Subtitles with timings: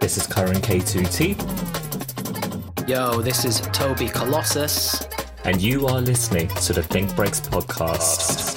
[0.00, 1.38] This is Current K2T,
[2.88, 5.06] Yo, this is Toby Colossus.
[5.44, 8.51] and you are listening to the Think Breaks podcast.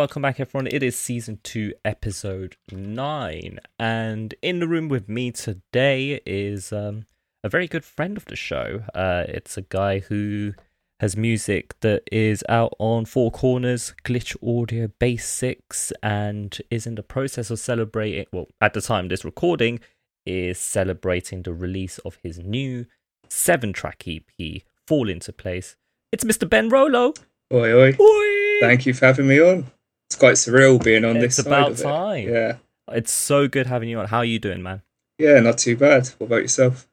[0.00, 0.66] Welcome back, everyone.
[0.66, 7.04] It is season two, episode nine, and in the room with me today is um,
[7.44, 8.84] a very good friend of the show.
[8.94, 10.54] Uh, it's a guy who
[11.00, 17.02] has music that is out on Four Corners, Glitch Audio Basics, and is in the
[17.02, 18.24] process of celebrating.
[18.32, 19.80] Well, at the time this recording,
[20.24, 22.86] is celebrating the release of his new
[23.28, 25.76] seven-track EP, Fall Into Place.
[26.10, 26.48] It's Mr.
[26.48, 27.12] Ben Rolo.
[27.52, 27.96] Oi, oi.
[28.00, 28.60] Oi!
[28.62, 29.70] Thank you for having me on.
[30.10, 31.82] It's quite surreal being on It's this side about of it.
[31.84, 32.28] time.
[32.28, 32.56] Yeah.
[32.90, 34.08] It's so good having you on.
[34.08, 34.82] How are you doing, man?
[35.18, 36.08] Yeah, not too bad.
[36.18, 36.88] What about yourself?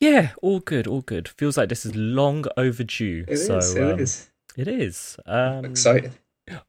[0.00, 1.28] Yeah, all good, all good.
[1.28, 3.24] Feels like this is long overdue.
[3.28, 3.46] It is.
[3.46, 4.30] so it um, is.
[4.56, 5.16] It is.
[5.26, 6.12] Um, Excited.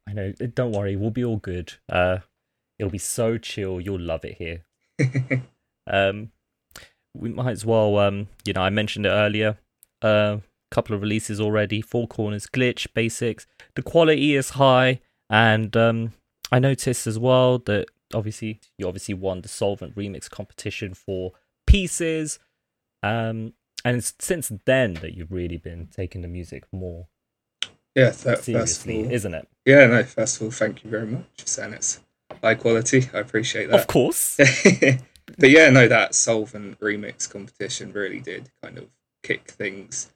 [0.07, 0.31] I know.
[0.33, 1.73] Don't worry, we'll be all good.
[1.89, 2.19] Uh,
[2.77, 3.81] it'll be so chill.
[3.81, 4.66] You'll love it here.
[5.88, 6.31] Um,
[7.16, 8.00] we might as well.
[8.00, 9.59] Um, you know, I mentioned it earlier.
[10.02, 10.39] A uh,
[10.72, 11.79] couple of releases already.
[11.79, 13.45] Four Corners, Glitch, Basics.
[13.75, 16.14] The quality is high, and um,
[16.52, 21.31] I noticed as well that obviously you obviously won the Soulvent remix competition for
[21.68, 22.40] Pieces.
[23.02, 23.53] Um,
[23.84, 27.08] and it's since then that you've really been taking the music more
[27.96, 29.12] yeah, th- first of seriously, all.
[29.12, 29.48] isn't it?
[29.66, 32.02] Yeah, no, first of all, thank you very much for saying it's
[32.44, 33.09] high quality.
[33.14, 33.80] I appreciate that.
[33.80, 34.36] Of course.
[35.38, 38.90] but yeah, no, that Soulvent remix competition really did kind of
[39.23, 40.12] kick things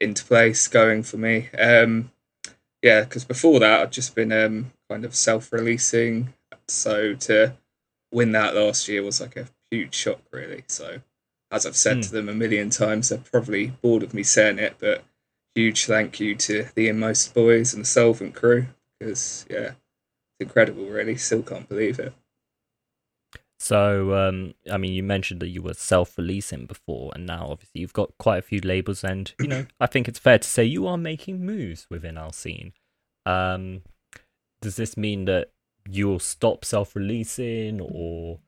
[0.00, 1.48] into place going for me.
[1.58, 2.12] Um,
[2.82, 6.34] yeah, because before that, I'd just been um, kind of self releasing.
[6.68, 7.54] So to
[8.12, 10.64] win that last year was like a huge shock, really.
[10.68, 11.00] So,
[11.50, 12.00] as I've said Hmm.
[12.02, 15.04] to them a million times, they're probably bored of me saying it, but
[15.54, 18.66] huge thank you to the Inmost Boys and the Soulvent crew
[18.98, 21.16] because, yeah, it's incredible, really.
[21.16, 22.12] Still can't believe it.
[23.60, 27.92] So, um, I mean, you mentioned that you were self-releasing before, and now obviously you've
[27.92, 30.86] got quite a few labels, and you know, I think it's fair to say you
[30.86, 32.72] are making moves within our scene.
[33.26, 33.82] Um,
[34.60, 35.50] does this mean that
[35.88, 38.38] you'll stop self-releasing, or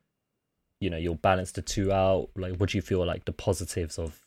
[0.79, 2.29] you know, you'll balance the two out?
[2.35, 4.25] Like, what do you feel like the positives of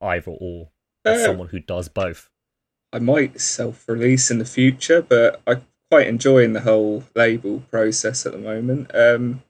[0.00, 0.68] either or
[1.04, 2.30] as Uh, someone who does both?
[2.92, 8.26] I might self release in the future, but I'm quite enjoying the whole label process
[8.26, 8.94] at the moment.
[8.94, 9.42] Um,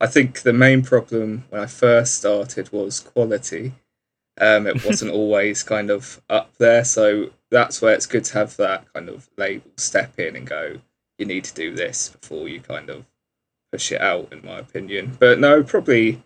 [0.00, 3.74] I think the main problem when I first started was quality.
[4.40, 8.56] Um, it wasn't always kind of up there, so that's where it's good to have
[8.56, 10.80] that kind of label step in and go,
[11.18, 13.04] you need to do this before you kind of
[13.72, 15.16] push it out, in my opinion.
[15.18, 16.22] But no, probably,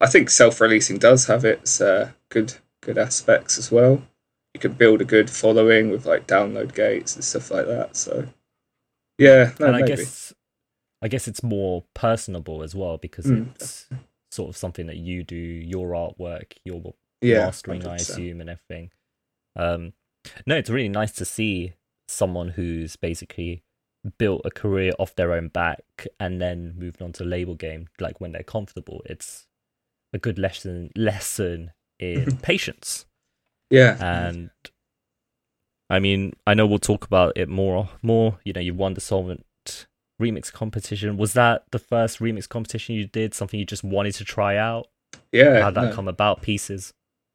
[0.00, 4.02] I think self releasing does have its uh, good good aspects as well
[4.56, 7.94] you can build a good following with like download gates and stuff like that.
[7.94, 8.26] So
[9.18, 9.96] yeah, no, and I maybe.
[9.96, 10.32] guess,
[11.06, 13.54] I guess it's more personable as well because Mm.
[13.54, 13.88] it's
[14.32, 18.00] sort of something that you do, your artwork, your yeah, mastering, I 100%.
[18.00, 18.90] assume, and everything.
[19.54, 19.92] Um,
[20.46, 21.74] no, it's really nice to see
[22.08, 23.62] someone who's basically
[24.18, 25.84] built a career off their own back
[26.18, 27.86] and then moved on to label game.
[28.00, 29.46] Like when they're comfortable, it's
[30.12, 33.06] a good lesson lesson in patience.
[33.70, 34.50] Yeah, And
[35.88, 37.90] I mean, I know we'll talk about it more.
[38.02, 39.44] More, you know, you won the Soulvent
[40.20, 41.16] remix competition.
[41.16, 43.34] Was that the first remix competition you did?
[43.34, 44.88] Something you just wanted to try out?
[45.32, 45.92] yeah, How'd that no.
[45.94, 46.42] come about?
[46.42, 46.92] Pieces.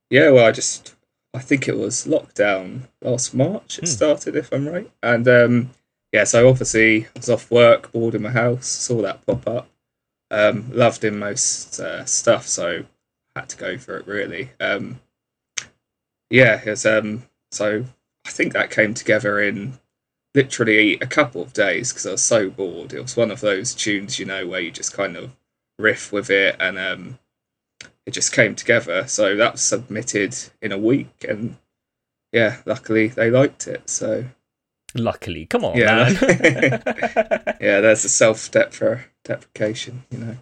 [0.09, 0.29] yeah.
[0.29, 0.95] Well, I just
[1.33, 3.77] I think it was lockdown last March.
[3.77, 3.85] It Hmm.
[3.87, 5.69] started, if I'm right, and um,
[6.11, 6.23] yeah.
[6.25, 9.67] So obviously, I was off work, bored in my house, saw that pop up.
[10.29, 12.85] Um, loved in most uh, stuff, so
[13.35, 14.07] had to go for it.
[14.07, 14.99] Really, um,
[16.29, 16.59] yeah.
[16.65, 17.85] It was, um, so
[18.25, 19.79] I think that came together in
[20.35, 22.93] literally a couple of days because I was so bored.
[22.93, 25.31] It was one of those tunes, you know, where you just kind of
[25.79, 27.19] riff with it, and um,
[28.05, 29.07] it just came together.
[29.07, 31.57] So that was submitted in a week, and
[32.31, 33.89] yeah, luckily they liked it.
[33.89, 34.25] So
[34.93, 36.09] Luckily, come on, Yeah.
[36.19, 36.19] man.
[37.61, 40.37] yeah, there's a self deprecation, you know.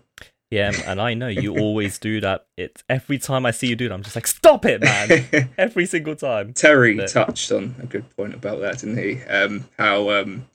[0.51, 2.45] Yeah, and I know you always do that.
[2.57, 5.49] It's every time I see you do it, I'm just like, stop it, man.
[5.57, 6.53] every single time.
[6.53, 9.21] Terry But- touched on a good point about that, didn't he?
[9.23, 10.47] Um, how um,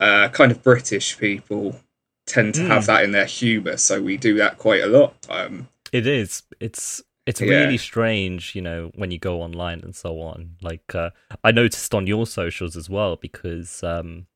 [0.00, 1.80] uh, kind of British people
[2.26, 2.86] tend to have Mm.
[2.86, 5.14] that in their humour, so we do that quite a lot.
[5.28, 6.42] Um, It is.
[6.60, 7.48] It's it's Yeah.
[7.48, 10.56] really strange, you know, when you go online and so on.
[10.62, 11.10] Like uh,
[11.42, 14.26] I noticed on your socials as well because um,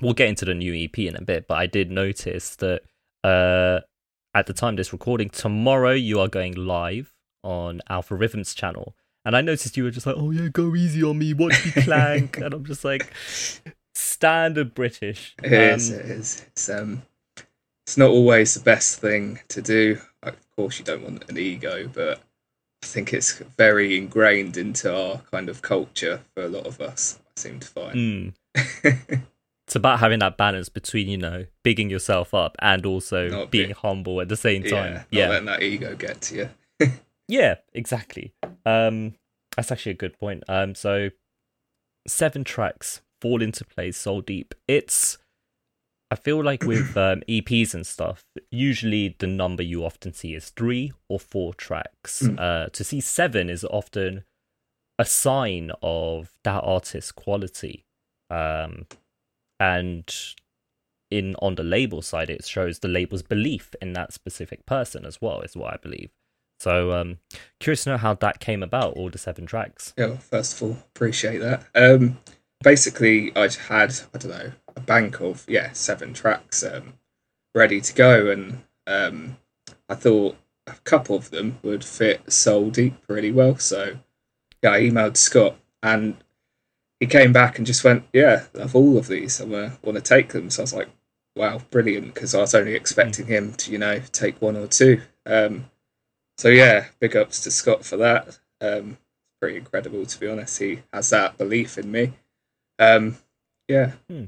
[0.00, 2.82] we'll get into the new EP in a bit, but I did notice that
[3.22, 3.80] uh,
[4.34, 7.12] at the time of this recording, tomorrow you are going live
[7.42, 8.94] on Alpha Rhythms channel.
[9.24, 11.82] And I noticed you were just like, oh yeah, go easy on me, watch me
[11.82, 12.36] clank.
[12.38, 13.12] and I'm just like,
[13.94, 15.34] standard British.
[15.42, 15.90] It is.
[15.90, 16.46] It is.
[16.48, 17.02] It's um,
[17.86, 19.98] it's not always the best thing to do.
[20.22, 22.18] Of course, you don't want an ego, but
[22.82, 27.18] I think it's very ingrained into our kind of culture for a lot of us.
[27.26, 28.34] I seem to find.
[28.56, 29.22] Mm.
[29.70, 33.68] it's about having that balance between you know bigging yourself up and also not being
[33.68, 35.04] big, humble at the same time.
[35.12, 36.50] Yeah, yeah, letting that ego get to
[36.80, 36.90] you.
[37.28, 38.34] yeah, exactly.
[38.66, 39.14] Um,
[39.56, 40.42] that's actually a good point.
[40.48, 41.10] Um, so
[42.04, 44.56] seven tracks fall into place Soul Deep.
[44.66, 45.18] It's
[46.10, 50.50] I feel like with um, EPs and stuff, usually the number you often see is
[50.50, 52.22] three or four tracks.
[52.22, 52.40] Mm.
[52.40, 54.24] Uh, to see seven is often
[54.98, 57.84] a sign of that artist's quality.
[58.30, 58.86] Um,
[59.60, 60.12] and
[61.10, 65.20] in on the label side, it shows the label's belief in that specific person as
[65.20, 66.10] well, is what I believe.
[66.58, 67.18] So, um,
[67.58, 69.94] curious to know how that came about, all the seven tracks.
[69.96, 71.66] Yeah, first of all, appreciate that.
[71.74, 72.18] Um,
[72.62, 76.94] basically, I'd had, I don't know, a bank of, yeah, seven tracks um,
[77.54, 78.30] ready to go.
[78.30, 79.38] And um,
[79.88, 80.36] I thought
[80.66, 83.56] a couple of them would fit Soul Deep really well.
[83.56, 83.96] So,
[84.62, 86.16] yeah, I emailed Scott and
[87.00, 90.28] he came back and just went, yeah, of all of these, I want to take
[90.28, 90.50] them.
[90.50, 90.88] So I was like,
[91.34, 95.00] wow, brilliant, because I was only expecting him to, you know, take one or two.
[95.24, 95.70] Um,
[96.36, 98.38] so yeah, big ups to Scott for that.
[98.60, 98.98] Um,
[99.40, 100.58] pretty incredible to be honest.
[100.58, 102.12] He has that belief in me.
[102.78, 103.16] Um,
[103.66, 103.92] yeah.
[104.08, 104.24] Hmm.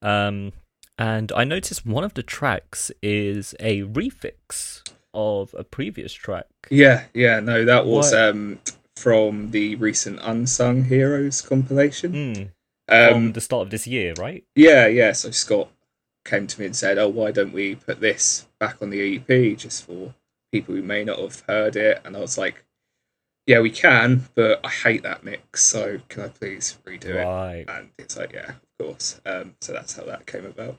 [0.00, 0.52] Um,
[0.98, 4.82] and I noticed one of the tracks is a refix
[5.12, 6.46] of a previous track.
[6.70, 8.60] Yeah, yeah, no, that was um,
[8.96, 12.12] from the recent Unsung Heroes compilation.
[12.12, 12.50] Mm.
[12.88, 14.44] Um, from the start of this year, right?
[14.54, 15.12] Yeah, yeah.
[15.12, 15.70] So Scott
[16.24, 19.56] came to me and said, "Oh, why don't we put this back on the EP
[19.56, 20.14] just for
[20.52, 22.64] people who may not have heard it?" And I was like,
[23.46, 25.64] "Yeah, we can, but I hate that mix.
[25.64, 27.56] So can I please redo right.
[27.60, 30.76] it?" And it's like, "Yeah, of course." Um, so that's how that came about.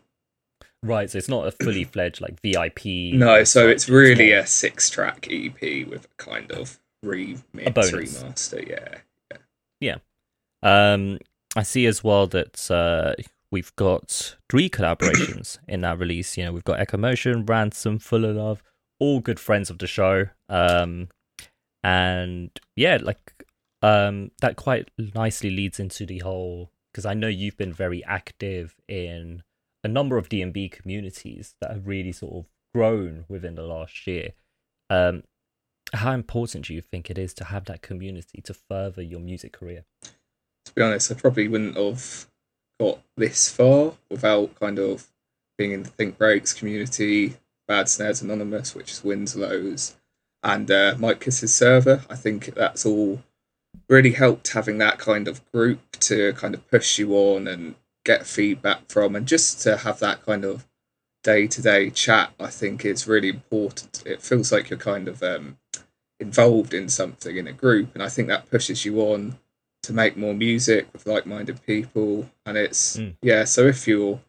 [0.84, 3.16] Right, so it's not a fully fledged like VIP.
[3.16, 7.42] No, so it's really a six track EP with a kind of remix,
[7.74, 8.68] remaster.
[8.68, 8.98] Yeah,
[9.32, 9.38] yeah.
[9.80, 9.98] Yeah.
[10.94, 11.20] Um,
[11.56, 13.14] I see as well that uh,
[13.52, 16.38] we've got three collaborations in that release.
[16.38, 18.64] You know, we've got Echo Motion, Ransom, Full of Love,
[19.00, 20.26] all good friends of the show.
[20.50, 21.10] Um,
[21.84, 23.46] and yeah, like
[23.82, 28.76] um, that quite nicely leads into the whole because I know you've been very active
[28.88, 29.44] in
[29.84, 34.32] a number of DnB communities that have really sort of grown within the last year.
[34.90, 35.24] Um,
[35.94, 39.54] how important do you think it is to have that community to further your music
[39.54, 39.86] career?
[40.66, 42.28] To be honest, I probably wouldn't have
[42.80, 45.08] got this far without kind of
[45.58, 47.36] being in the Think Breaks community,
[47.68, 49.96] Bad Snares Anonymous, which is Winslow's,
[50.44, 52.02] and uh, Mike Kiss's server.
[52.10, 53.24] I think that's all
[53.90, 58.26] really helped having that kind of group to kind of push you on and get
[58.26, 60.68] feedback from, and just to have that kind of
[61.26, 62.32] day to day chat.
[62.40, 64.04] I think is really important.
[64.06, 65.58] It feels like you're kind of um,
[66.20, 69.38] involved in something in a group and i think that pushes you on
[69.84, 73.14] to make more music with like-minded people and it's mm.
[73.22, 74.20] yeah so if you're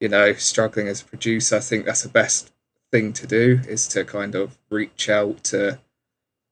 [0.00, 2.52] you know struggling as a producer i think that's the best
[2.92, 5.78] thing to do is to kind of reach out to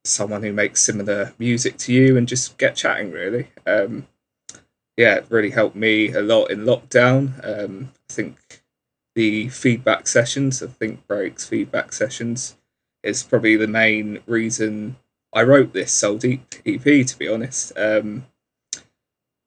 [0.05, 4.07] someone who makes similar music to you and just get chatting really um
[4.97, 8.63] yeah it really helped me a lot in lockdown um i think
[9.17, 12.57] the feedback sessions i think breaks feedback sessions
[13.03, 14.97] is probably the main reason
[15.33, 17.75] I wrote this Soul Deep EP, to be honest.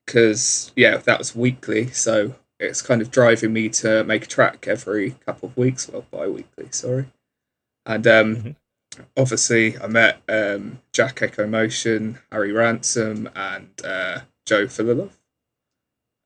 [0.05, 4.27] Because, um, yeah, that was weekly, so it's kind of driving me to make a
[4.27, 7.07] track every couple of weeks, well, bi weekly, sorry.
[7.85, 9.01] And um, mm-hmm.
[9.17, 15.11] obviously, I met um, Jack Echo Motion, Harry Ransom, and uh, Joe Philolov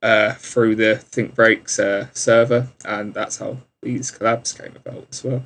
[0.03, 5.24] uh, through the Think Breaks uh, server, and that's how these collabs came about as
[5.24, 5.43] well.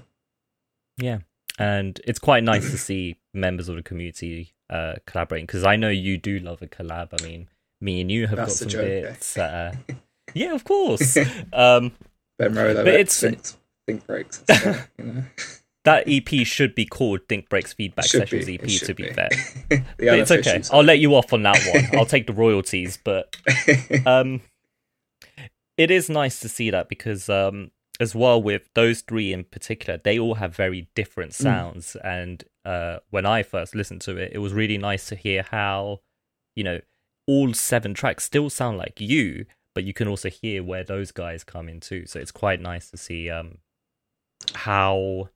[0.98, 1.20] Yeah,
[1.60, 5.90] and it's quite nice to see members of the community uh, collaborating because I know
[5.90, 7.10] you do love a collab.
[7.22, 7.48] I mean,
[7.80, 9.38] me and you have That's got some joke, bits.
[9.38, 9.76] Uh,
[10.34, 11.18] yeah, of course.
[11.54, 11.92] Um,
[12.40, 13.40] ben Rolo, but it's think,
[13.86, 14.44] think breaks.
[14.98, 15.24] you know.
[15.88, 18.68] That EP should be called Think Breaks Feedback should Sessions be, EP.
[18.68, 19.14] To be, be.
[19.14, 19.30] fair,
[19.70, 20.62] but it's okay.
[20.72, 21.98] I'll let you off on that one.
[21.98, 23.34] I'll take the royalties, but
[24.06, 24.42] um,
[25.78, 29.98] it is nice to see that because um, as well with those three in particular,
[30.04, 31.36] they all have very different mm.
[31.36, 31.96] sounds.
[32.04, 32.06] Mm.
[32.06, 36.02] And uh, when I first listened to it, it was really nice to hear how,
[36.54, 36.82] you know,
[37.28, 41.46] all seven tracks still sound like you, but you can also hear where those guys
[41.46, 42.06] come in too.
[42.08, 43.60] So it's quite nice to see um,
[44.54, 45.30] how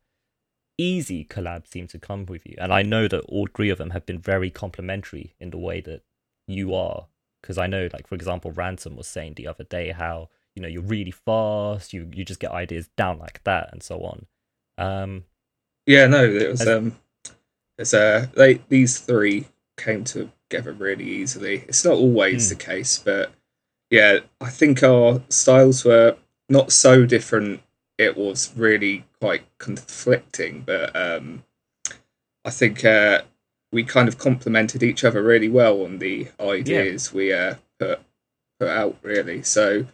[0.78, 2.56] easy collabs seem to come with you.
[2.58, 5.80] And I know that all three of them have been very complimentary in the way
[5.82, 6.02] that
[6.46, 7.06] you are.
[7.42, 10.68] Because I know, like for example, Ransom was saying the other day how you know
[10.68, 14.26] you're really fast, you you just get ideas down like that, and so on.
[14.78, 15.24] Um,
[15.86, 16.96] Yeah, no, it was um,
[17.78, 21.64] it's uh, they these three came together really easily.
[21.68, 22.54] It's not always Hmm.
[22.58, 23.32] the case, but
[23.90, 26.16] yeah, I think our styles were
[26.48, 27.62] not so different.
[28.02, 31.44] It was really quite conflicting, but um,
[32.44, 33.22] I think uh,
[33.70, 38.00] we kind of complemented each other really well on the ideas we uh, put
[38.58, 38.96] put out.
[39.02, 39.86] Really, so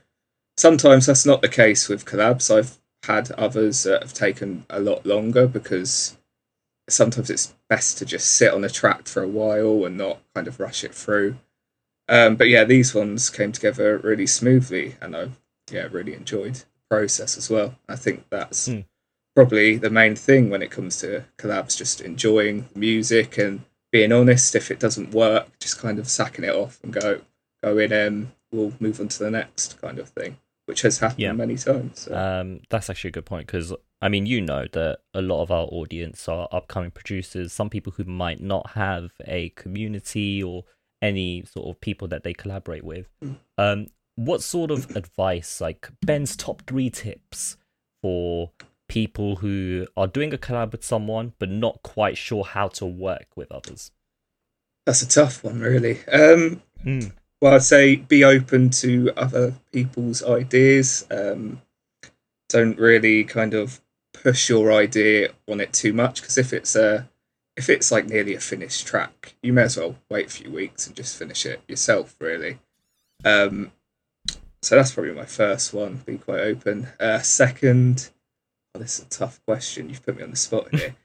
[0.56, 2.54] sometimes that's not the case with collabs.
[2.54, 6.16] I've had others that have taken a lot longer because
[6.88, 10.48] sometimes it's best to just sit on a track for a while and not kind
[10.48, 11.36] of rush it through.
[12.08, 15.28] Um, but yeah, these ones came together really smoothly, and I
[15.70, 17.76] yeah really enjoyed process as well.
[17.88, 18.80] I think that's Hmm.
[19.34, 23.60] probably the main thing when it comes to collabs, just enjoying the music and
[23.92, 24.54] being honest.
[24.54, 27.20] If it doesn't work, just kind of sacking it off and go
[27.62, 31.18] go in and we'll move on to the next kind of thing, which has happened
[31.20, 31.32] Yeah.
[31.32, 32.00] many times.
[32.00, 32.14] So.
[32.16, 35.50] Um, that's actually a good point because I mean, you know that a lot of
[35.50, 40.64] our audience are upcoming producers, some people who might not have a community or
[41.02, 43.08] any sort of people that they collaborate with.
[43.20, 43.32] Hmm.
[43.58, 43.86] Um,
[44.18, 47.56] what sort of advice, like Ben's top three tips
[48.02, 48.50] for
[48.88, 53.26] people who are doing a collab with someone but not quite sure how to work
[53.36, 53.92] with others?
[54.86, 56.00] That's a tough one, really.
[56.10, 57.12] Um, Mm.
[57.40, 61.06] well, I'd say be open to other people's ideas.
[61.10, 61.60] Um,
[62.48, 63.80] don't really kind of
[64.12, 67.08] push your idea on it too much because if it's a
[67.56, 70.86] if it's like nearly a finished track, you may as well wait a few weeks
[70.86, 72.58] and just finish it yourself, really.
[73.24, 73.72] Um,
[74.62, 76.02] so that's probably my first one.
[76.06, 76.88] Be quite open.
[76.98, 78.10] Uh, second,
[78.74, 79.88] oh, this is a tough question.
[79.88, 80.96] You've put me on the spot here.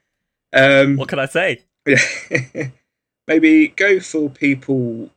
[0.52, 1.62] Um, What can I say?
[1.86, 1.98] yeah.
[3.26, 5.10] Maybe go for people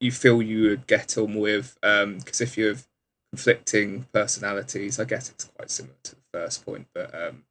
[0.00, 1.76] you feel you would get on with.
[1.82, 2.86] Because if you have
[3.32, 7.44] conflicting personalities, I guess it's quite similar to the first point, but um,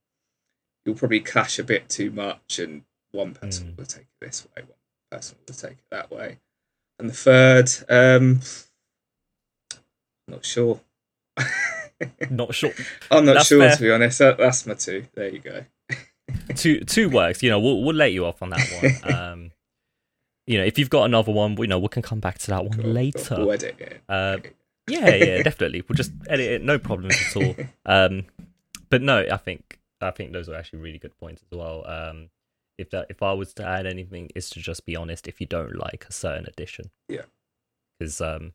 [0.86, 3.78] you'll probably clash a bit too much, and one person Mm.
[3.78, 4.78] will take it this way, one
[5.12, 6.40] person will take it that way.
[7.00, 8.40] And the third, um,
[10.28, 10.80] not sure.
[12.30, 12.72] Not sure.
[13.12, 13.76] I'm not That's sure fair.
[13.76, 14.20] to be honest.
[14.20, 15.06] That, that's my two.
[15.16, 15.66] There you go.
[16.56, 17.42] two two works.
[17.42, 18.70] You know, we'll we'll let you off on that
[19.04, 19.14] one.
[19.16, 19.52] Um,
[20.46, 22.64] you know, if you've got another one, we know we can come back to that
[22.64, 23.36] one Cool, later.
[23.38, 24.02] We'll edit it.
[24.08, 24.38] Uh,
[24.88, 25.84] yeah, yeah, definitely.
[25.88, 27.56] We'll just edit it, no problems at all.
[27.86, 28.26] Um,
[28.90, 31.86] but no, I think I think those are actually really good points as well.
[31.86, 32.30] Um,
[32.78, 35.28] if that if I was to add anything, is to just be honest.
[35.28, 37.24] If you don't like a certain addition, Yeah.
[38.00, 38.54] because um,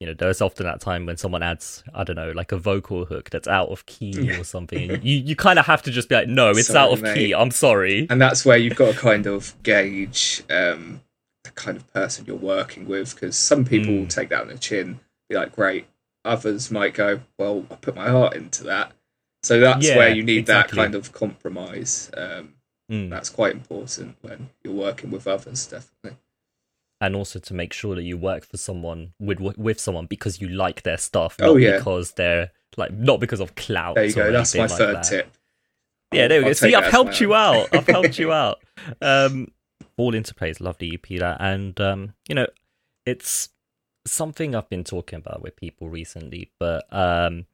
[0.00, 3.06] you know, there's often that time when someone adds, I don't know, like a vocal
[3.06, 4.40] hook that's out of key Yeah.
[4.40, 4.90] or something.
[5.02, 7.14] you you kind of have to just be like, no, it's Sorry, out of mate.
[7.14, 7.34] key.
[7.34, 8.06] I'm sorry.
[8.10, 11.00] and that's where you've got to kind of gauge um,
[11.44, 14.10] the kind of person you're working with because some people will Mm.
[14.10, 15.86] take that on the chin be like great
[16.24, 18.90] others might go well i put my heart into that
[19.44, 20.76] so that's Yeah, where you need exactly.
[20.76, 22.54] that kind of compromise um,
[22.90, 23.10] Mm.
[23.10, 26.18] that's quite important when you're working with others definitely
[27.00, 30.48] and also to make sure that you work for someone with with someone because you
[30.48, 31.76] like their stuff, Oh, not yeah.
[31.78, 33.94] because they're like not because of clout.
[33.96, 35.02] there you or go that's my like third that.
[35.04, 35.32] tip
[36.12, 36.52] Yeah, there we I'll go.
[36.54, 37.68] See, I've helped you out.
[37.74, 38.58] I've helped you out.
[39.02, 39.48] Um,
[39.96, 42.46] Fall into Place, lovely EP that, and um, you know,
[43.06, 43.48] it's
[44.06, 46.50] something I've been talking about with people recently.
[46.60, 47.46] But um,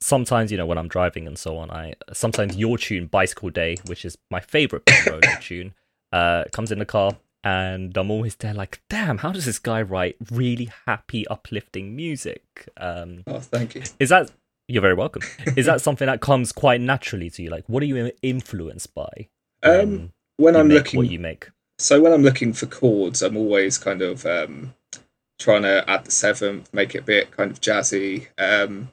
[0.00, 3.76] sometimes, you know, when I'm driving and so on, I sometimes your tune, Bicycle Day,
[3.86, 5.74] which is my favorite Road tune,
[6.12, 7.16] uh, comes in the car.
[7.46, 12.68] And I'm always there, like, damn, how does this guy write really happy, uplifting music?
[12.76, 14.32] Um, oh thank you is that
[14.66, 15.22] you're very welcome?
[15.56, 17.50] Is that something that comes quite naturally to you?
[17.50, 19.28] Like, what are you influenced by?
[19.62, 21.50] um, when i'm looking what you make.
[21.78, 24.74] so when I'm looking for chords, I'm always kind of um,
[25.38, 28.26] trying to add the seventh, make it a bit kind of jazzy.
[28.38, 28.90] Um,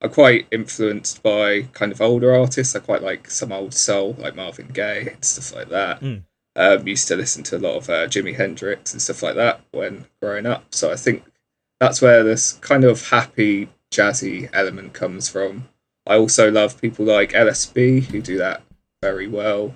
[0.00, 2.76] I'm quite influenced by kind of older artists.
[2.76, 6.00] I quite like some old soul, like Marvin Gaye and stuff like that.
[6.00, 6.22] Mm.
[6.56, 9.60] Um, used to listen to a lot of uh, Jimi Hendrix and stuff like that
[9.72, 10.74] when growing up.
[10.74, 11.22] So I think
[11.80, 15.68] that's where this kind of happy jazzy element comes from.
[16.06, 18.62] I also love people like LSB who do that
[19.02, 19.74] very well.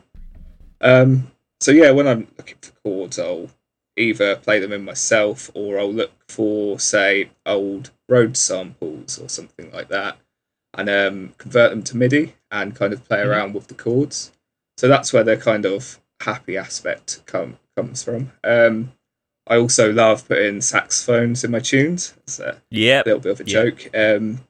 [0.80, 3.50] Um, so yeah, when I'm looking for chords, I'll
[3.96, 9.70] either play them in myself or I'll look for, say, old Rhodes samples or something
[9.70, 10.16] like that,
[10.74, 13.26] and um, convert them to MIDI and kind of play Mhm.
[13.26, 14.32] around with the chords.
[14.78, 18.32] So that's where they're kind of happy aspect come comes from.
[18.44, 18.92] Um,
[19.46, 22.14] I also love putting saxophones in my tunes.
[22.18, 23.06] It's a Yep.
[23.06, 23.88] little bit of a joke.
[23.94, 24.44] Um,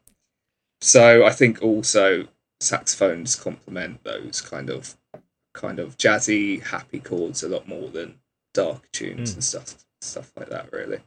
[0.81, 2.29] so I think also
[2.61, 4.97] saxophones complement those kind of
[5.55, 8.19] kind of jazzy, happy chords a lot more than
[8.55, 9.35] dark tunes Mm.
[9.35, 10.73] and stuff stuff like that.
[10.73, 10.99] Really.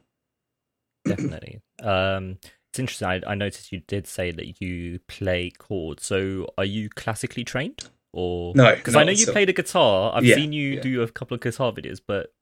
[1.06, 1.60] definitely.
[1.82, 2.38] Um,
[2.70, 3.08] it's interesting.
[3.08, 6.04] I, I noticed you did say that you play chords.
[6.06, 10.12] So, are you classically trained, or No, Because I know you played a guitar.
[10.14, 10.80] I've Yeah, seen you yeah.
[10.80, 12.32] do a couple of guitar videos, but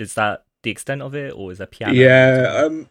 [0.00, 1.94] is that the extent of it, or is there piano?
[1.94, 2.88] Yeah, um,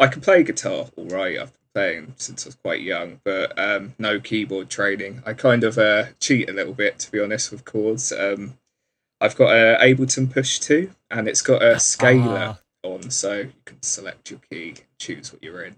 [0.00, 1.38] I can play guitar all right.
[1.38, 5.22] I've been playing since I was quite young, but um, no keyboard training.
[5.26, 8.10] I kind of uh, cheat a little bit, to be honest, with chords.
[8.12, 8.58] Um,
[9.20, 12.58] I've got a Ableton Push 2, and it's got a scalar Ah.
[12.82, 15.76] on, so you can select your key, choose what you're in.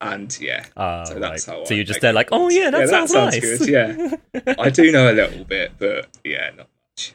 [0.00, 1.20] And yeah, Ah, So right.
[1.32, 3.34] that's how so I you're just there, like, oh yeah, that Yeah, that sounds, sounds
[3.34, 3.58] nice.
[3.58, 4.54] good, yeah.
[4.58, 7.14] I do know a little bit, but yeah, not much.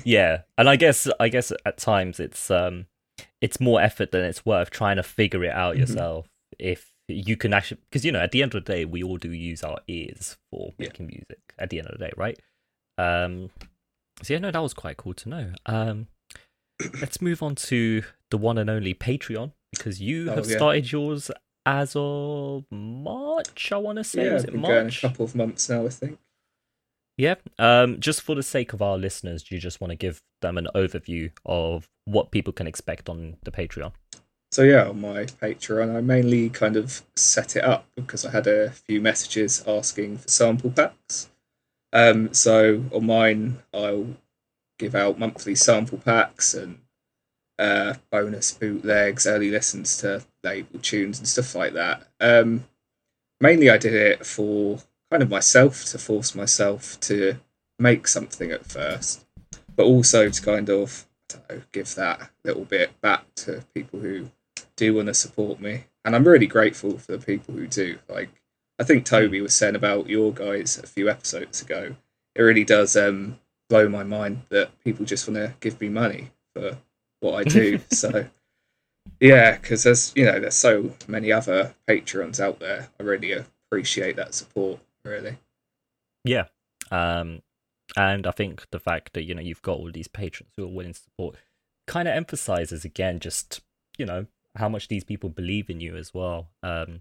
[0.04, 2.86] yeah, and I guess I guess at times it's um
[3.40, 5.80] it's more effort than it's worth trying to figure it out Mhm.
[5.80, 6.26] yourself.
[6.58, 9.16] If you can actually, because you know, at the end of the day, we all
[9.16, 10.86] do use our ears for Yeah.
[10.88, 11.38] making music.
[11.58, 12.38] At the end of the day, right?
[12.98, 13.50] Um,
[14.22, 15.52] so yeah, no, that was quite cool to know.
[15.66, 16.08] Um,
[17.00, 20.56] let's move on to the one and only Patreon because you Oh, have yeah.
[20.56, 21.30] started yours
[21.68, 23.70] as of March.
[23.72, 25.84] I want to say yeah, was I've it been going a couple of months now,
[25.84, 26.18] I think.
[27.18, 27.34] Yeah.
[27.58, 30.56] Um, just for the sake of our listeners, do you just want to give them
[30.56, 33.92] an overview of what people can expect on the Patreon?
[34.50, 38.46] So yeah, on my Patreon, I mainly kind of set it up because I had
[38.46, 41.28] a few messages asking for sample packs.
[41.92, 44.06] Um, so on mine, I'll
[44.78, 46.78] give out monthly sample packs and
[47.58, 52.06] uh, bonus bootlegs, early listens to label tunes and stuff like that.
[52.20, 52.64] Um,
[53.40, 54.78] mainly, I did it for
[55.10, 57.36] kind of myself to force myself to
[57.78, 59.26] make something at first,
[59.76, 61.06] but also to kind of
[61.50, 64.30] know, give that little bit back to people who
[64.76, 65.84] do want to support me.
[66.04, 67.98] And I'm really grateful for the people who do.
[68.08, 68.30] Like,
[68.78, 71.96] I think Toby was saying about your guys a few episodes ago.
[72.34, 73.38] It really does um,
[73.68, 76.78] blow my mind that people just want to give me money for
[77.20, 77.80] what I do.
[77.90, 78.26] so,
[79.20, 82.88] yeah, because there's you know there's so many other patrons out there.
[82.98, 84.80] I really appreciate that support.
[85.04, 85.38] Really.
[86.24, 86.44] Yeah.
[86.90, 87.42] Um,
[87.96, 90.68] and I think the fact that you know you've got all these patrons who are
[90.68, 91.36] willing to support
[91.86, 93.60] kind of emphasizes again just
[93.96, 94.26] you know
[94.56, 96.48] how much these people believe in you as well.
[96.62, 97.00] Um,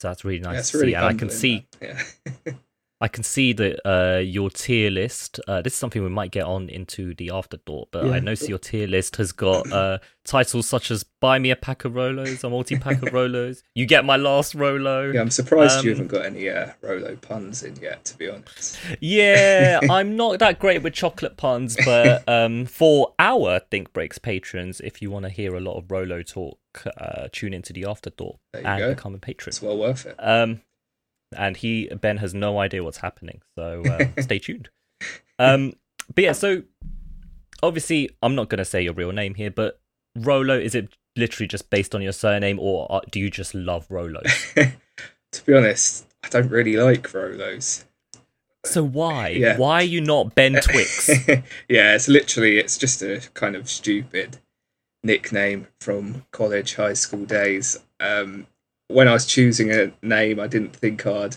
[0.00, 1.66] so that's really nice yeah, to really see, and I can see.
[1.80, 2.02] Yeah.
[3.02, 5.40] I can see that uh, your tier list.
[5.48, 8.46] Uh, this is something we might get on into the afterthought, but Yeah, I notice
[8.48, 12.44] your tier list has got uh, titles such as "Buy me a pack of Rolos,"
[12.44, 13.62] a multi-pack of Rolos.
[13.74, 15.10] You get my last Rolo.
[15.12, 18.04] yeah, I'm surprised you Um, haven't got any uh, Rolo puns in yet.
[18.04, 18.78] To be honest.
[19.00, 24.80] Yeah, I'm not that great with chocolate puns, but um, for our Think Breaks patrons,
[24.82, 26.58] if you want to hear a lot of Rolo talk,
[26.98, 28.94] uh, tune into the afterthought There you and go.
[28.94, 29.48] become a patron.
[29.52, 30.16] It's well worth it.
[30.18, 30.60] Um,
[31.36, 34.68] and he Ben has no idea what's happening, so uh, stay tuned.
[35.38, 35.74] Um,
[36.14, 36.62] but yeah, so
[37.62, 39.80] obviously I'm not gonna say your real name here, but
[40.16, 44.54] Rolo is it literally just based on your surname, or do you just love Rolos?
[45.32, 47.84] to be honest, I don't really like Rolos.
[48.64, 49.28] so why?
[49.28, 49.56] Yeah.
[49.56, 51.08] Why are you not Ben Twix?
[51.68, 54.38] yeah, it's literally it's just a kind of stupid
[55.02, 57.78] nickname from college, high school days.
[57.98, 58.46] Um,
[58.90, 61.36] when I was choosing a name, I didn't think I'd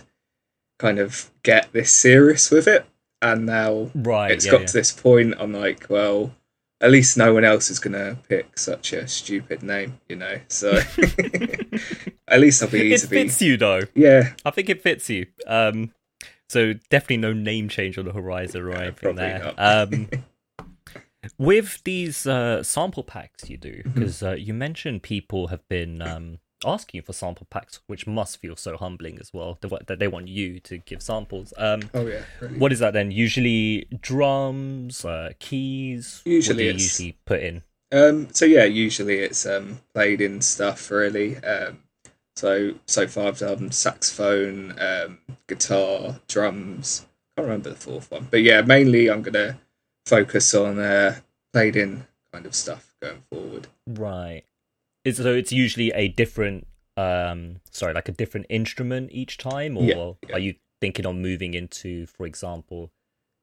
[0.79, 2.85] kind of get this serious with it,
[3.21, 4.31] and now right?
[4.31, 4.67] it's yeah, got yeah.
[4.67, 5.35] to this point.
[5.39, 6.33] I'm like, well,
[6.81, 10.39] at least no one else is gonna pick such a stupid name, you know.
[10.47, 10.71] So
[12.27, 13.23] at least I'll be it easy to be.
[13.23, 13.81] fits you though.
[13.95, 15.27] Yeah, I think it fits you.
[15.47, 15.91] Um,
[16.49, 19.53] so definitely no name change on the horizon or anything probably there.
[19.57, 20.09] Um,
[21.37, 26.39] with these uh, sample packs you do, because uh, you mentioned people have been um,
[26.65, 29.58] asking you for sample packs, which must feel so humbling as well.
[29.62, 31.54] That they want you to give samples.
[31.58, 32.23] Um, oh yeah.
[32.39, 32.58] Really.
[32.58, 33.12] what is that then?
[33.12, 36.21] Usually drums, uh, keys.
[36.23, 37.63] what do Usually you usually put in.
[37.91, 41.38] Um, so yeah, usually it's um, played in stuff really.
[41.38, 41.80] Um,
[42.36, 47.06] so so far I've done saxophone, um, guitar, drums.
[47.38, 49.60] I Can't remember the fourth one, but yeah, mainly I'm gonna
[50.06, 51.19] focus on uh,
[51.52, 53.67] played in kind of stuff going forward.
[53.88, 54.43] Right.
[55.05, 59.83] Is so it's usually a different um sorry, like a different instrument each time or
[59.83, 60.35] Yeah, yeah.
[60.35, 62.91] are you thinking on moving into for example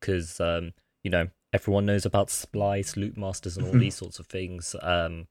[0.00, 3.80] cuz um you know everyone knows about splice Loopmasters and all Mhm.
[3.80, 4.76] these sorts of things.
[4.80, 5.26] Um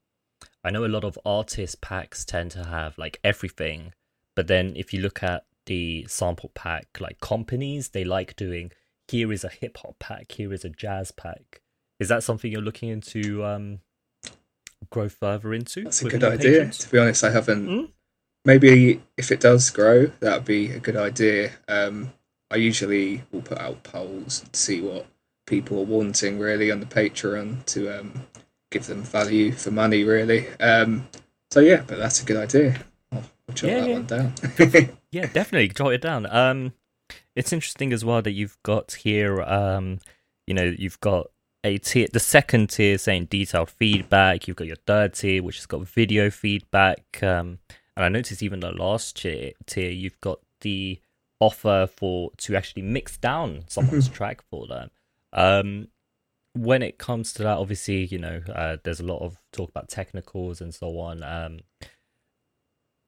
[0.63, 3.93] I know a lot of artist packs tend to have like everything,
[4.35, 8.71] but then if you look at the sample pack like companies, they like doing
[9.07, 11.61] here is a hip hop pack, here is a jazz pack.
[11.99, 13.79] Is that something you're looking into um
[14.89, 15.83] grow further into?
[15.83, 16.51] That's a good idea.
[16.51, 16.77] patrons?
[16.79, 17.67] To be honest, I haven't.
[17.67, 17.89] Mm?
[18.45, 21.51] Maybe if it does grow, that'd be a good idea.
[21.67, 22.13] Um,
[22.51, 25.05] I usually will put out polls and see what
[25.45, 28.25] people are wanting really on the Patreon to um,
[28.71, 30.47] give them value for money really.
[30.59, 31.07] Um,
[31.51, 32.79] so yeah, but that's a good idea.
[33.11, 33.93] I'll, I'll jot Yeah, that yeah.
[33.93, 34.33] one down.
[35.11, 36.27] Yeah, definitely jot it down.
[36.27, 36.73] Um,
[37.35, 39.41] it's interesting as well that you've got here.
[39.41, 39.99] Um,
[40.45, 41.27] you know, you've got
[41.63, 44.47] a tier, the second tier saying detailed feedback.
[44.47, 47.21] You've got your third tier, which has got video feedback.
[47.21, 47.59] Um,
[47.95, 50.99] and I noticed even the last tier, tier you've got the
[51.39, 54.89] offer for to actually mix down someone's track for them.
[55.33, 55.87] Um,
[56.53, 59.89] when it comes to that, obviously, you know, uh, there's a lot of talk about
[59.89, 61.23] technicals and so on.
[61.23, 61.59] Um,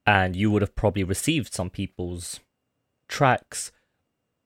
[0.06, 2.40] and you would have probably received some people's
[3.08, 3.72] tracks.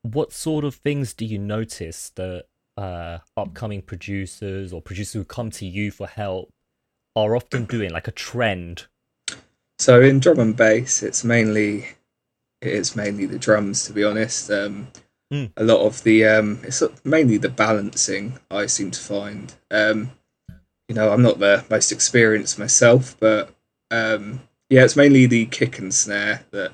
[0.03, 5.51] What sort of things do you notice that uh, upcoming producers or producers who come
[5.53, 6.51] to you for help
[7.15, 8.87] are often doing, like a trend?
[9.79, 11.89] So in drum and bass, it's mainly
[12.63, 13.85] it is mainly the drums.
[13.87, 14.89] To be honest, um,
[15.33, 15.51] Mm.
[15.57, 18.39] a lot of the um, it's mainly the balancing.
[18.49, 19.53] I seem to find.
[19.73, 20.13] Um,
[20.89, 23.53] you know, I'm not the most experienced myself, but
[23.91, 26.71] um, yeah, it's mainly the kick and snare that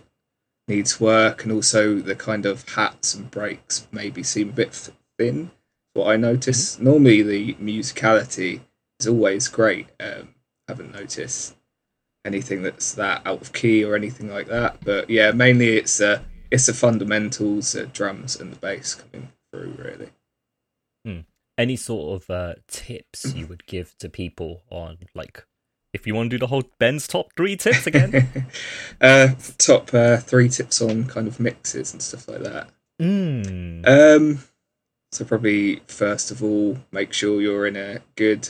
[0.68, 5.50] needs work, and also the kind of hats and breaks maybe seem a bit thin.
[5.94, 8.60] What I notice normally the musicality
[9.00, 9.88] is always great.
[10.00, 10.34] Um,
[10.68, 11.54] haven't noticed
[12.24, 14.78] anything that's that out of key or anything like that.
[14.84, 19.74] But yeah, mainly it's uh, it's the fundamentals, uh, drums and the bass coming through
[19.78, 20.10] really.
[21.58, 25.44] Any sort of uh, tips you would give to people on, like,
[25.92, 28.46] if you want to do the whole Ben's top three tips again?
[29.00, 32.68] uh, top uh, three tips on kind of mixes and stuff like that.
[33.00, 33.86] mm.
[33.86, 34.42] Um,
[35.12, 38.48] so probably first of all, make sure you're in a good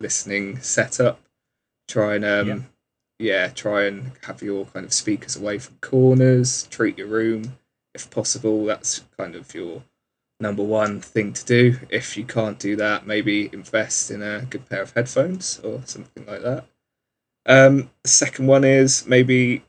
[0.00, 1.20] listening setup.
[1.88, 2.58] Try and um, Yeah.
[3.18, 3.48] yeah.
[3.48, 6.66] try and have your kind of speakers away from corners.
[6.70, 7.58] Treat your room
[7.94, 8.64] if possible.
[8.64, 9.82] That's kind of your
[10.40, 11.78] number one thing to do.
[11.90, 16.26] If you can't do that, maybe invest in a good pair of headphones or something
[16.26, 16.64] like that.
[17.46, 19.64] Um, the second one is maybe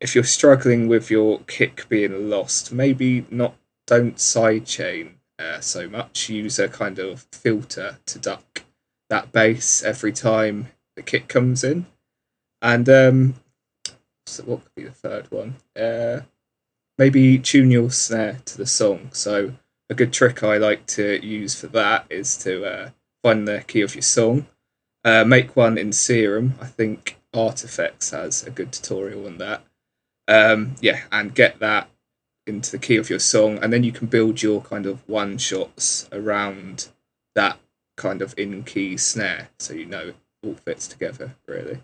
[0.00, 3.54] if you're struggling with your kick being lost, maybe not
[3.86, 6.28] don't sidechain uh, so much.
[6.28, 8.64] Use a kind of filter to duck
[9.10, 11.86] that bass every time the kick comes in.
[12.62, 13.34] And um,
[14.26, 15.56] so what could be the third one?
[15.76, 16.20] Uh,
[16.98, 19.10] maybe tune your snare to the song.
[19.12, 19.54] So
[19.90, 22.90] a good trick I like to use for that is to uh,
[23.22, 24.46] find the key of your song,
[25.04, 26.54] uh, make one in Serum.
[26.60, 29.62] I think Artifacts has a good tutorial on that.
[30.26, 31.90] Um, yeah, and get that
[32.46, 35.38] into the key of your song, and then you can build your kind of one
[35.38, 36.88] shots around
[37.34, 37.58] that
[37.96, 41.78] kind of in key snare, so you know it all fits together really.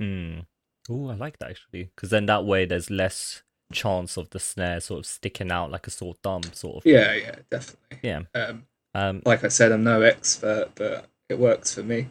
[0.00, 0.40] Hmm.
[0.90, 4.80] Oh, I like that actually, because then that way there's less chance of the snare
[4.80, 6.86] sort of sticking out like a sore thumb, sort of.
[6.86, 7.98] Yeah, yeah, definitely.
[8.02, 8.22] Yeah.
[8.34, 9.22] Um, Um.
[9.26, 12.08] like I said, I'm no expert, but it works for me.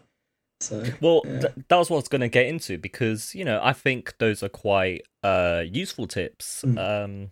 [0.60, 1.40] So Well, yeah.
[1.40, 4.16] th- that was what I was going to get into because you know I think
[4.18, 6.64] those are quite uh useful tips.
[6.66, 7.04] Mm.
[7.04, 7.32] Um,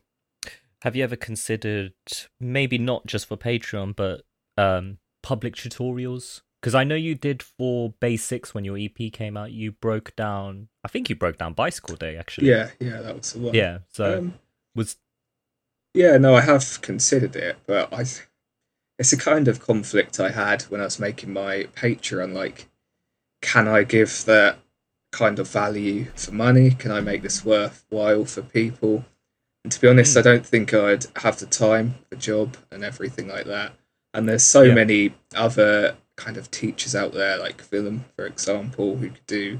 [0.81, 1.93] have you ever considered
[2.39, 4.21] maybe not just for Patreon but
[4.57, 6.41] um public tutorials?
[6.61, 9.51] Because I know you did for Basics when your EP came out.
[9.51, 10.69] You broke down.
[10.83, 12.49] I think you broke down Bicycle Day actually.
[12.49, 13.53] yeah, yeah, that was the one.
[13.53, 13.79] Yeah.
[13.89, 14.33] So Um,
[14.75, 14.97] was
[15.93, 18.05] Yeah, no, I have considered it, but I
[18.97, 22.33] it's a kind of conflict I had when I was making my Patreon.
[22.33, 22.67] Like,
[23.41, 24.57] can I give that
[25.11, 26.71] kind of value for money?
[26.71, 29.05] Can I make this worthwhile for people?
[29.63, 30.19] And to be honest, Mm.
[30.19, 33.73] I don't think I'd have the time, the job, and everything like that.
[34.13, 34.73] And there's so Yeah.
[34.73, 39.59] many other kind of teachers out there, like Willem, for example, who could do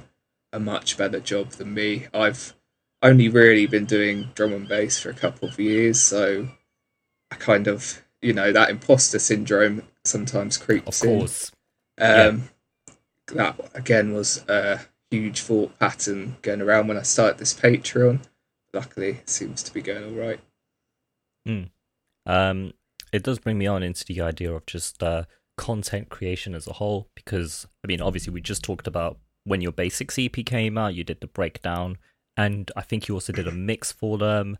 [0.54, 2.08] a much better job than me.
[2.14, 2.54] I've
[3.02, 6.48] only really been doing drum and bass for a couple of years, so
[7.32, 11.20] I kind of, you know, that imposter syndrome sometimes creeps in.
[11.20, 11.52] course.
[11.98, 12.50] Um,
[13.34, 18.20] That again was a huge thought pattern going around when I started this Patreon.
[18.74, 20.40] Luckily, it seems to be going all right.
[22.26, 22.74] Um,
[23.14, 25.24] it does bring me on into the idea of just uh,
[25.58, 29.72] content creation as a whole, because I mean, obviously, we just talked about when your
[29.72, 31.98] basic EP came out, you did the breakdown,
[32.36, 34.58] and I think you also did a mix for them.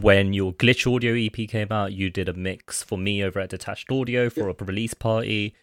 [0.00, 3.50] when your Glitch Audio EP came out, you did a mix for me over at
[3.50, 5.54] Detached Audio for a release party.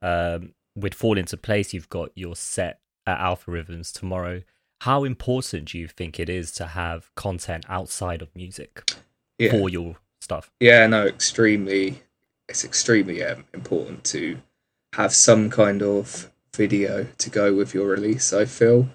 [0.00, 4.42] Um, with Fall Into Place, you've got your set at Alpha Rhythms tomorrow.
[4.82, 8.90] How important do you think it is to have content outside of music
[9.38, 9.50] Yeah.
[9.50, 10.50] for your stuff?
[10.60, 12.02] Yeah, no, extremely.
[12.48, 14.38] It's extremely um, important to
[14.94, 18.32] have some kind of video to go with your release.
[18.32, 18.88] I feel,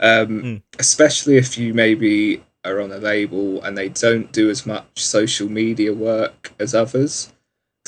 [0.00, 0.62] um, Mm.
[0.78, 5.48] especially if you maybe are on a label and they don't do as much social
[5.48, 7.32] media work as others.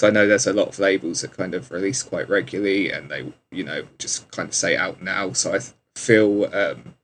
[0.00, 3.10] Because I know there's a lot of labels that kind of release quite regularly, and
[3.10, 5.32] they you know just kind of say out now.
[5.32, 5.60] So I
[5.94, 6.94] feel um,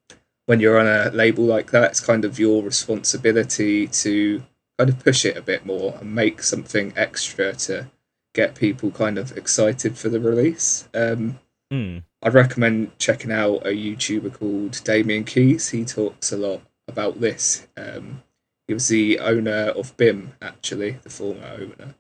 [0.46, 4.42] when you're on a label like that, it's kind of your responsibility to
[4.78, 7.90] kind of push it a bit more and make something extra to
[8.34, 10.88] get people kind of excited for the release.
[10.94, 11.38] Um,
[11.70, 11.98] Hmm.
[12.22, 15.70] I'd recommend checking out a YouTuber called Damian Keyes.
[15.70, 17.66] He talks a lot about this.
[17.76, 18.22] Um,
[18.68, 21.94] he was the owner of BIMM, actually, the former owner.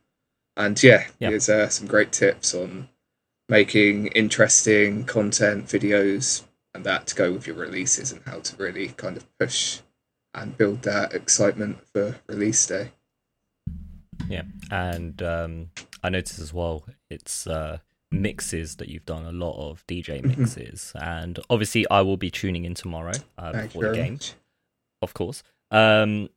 [0.56, 2.88] And yeah, he uh, some great tips on
[3.48, 6.42] making interesting content, videos,
[6.74, 9.80] and that to go with your releases and how to really kind of push
[10.34, 12.92] and build that excitement for release day.
[14.28, 15.70] Yeah, and um,
[16.02, 17.78] I noticed as well it's uh,
[18.10, 20.38] mixes that you've done a lot of DJ Mhm.
[20.38, 24.32] mixes, and obviously I will be tuning in tomorrow uh, before the game, much.
[25.02, 25.42] of course.
[25.70, 26.30] Um,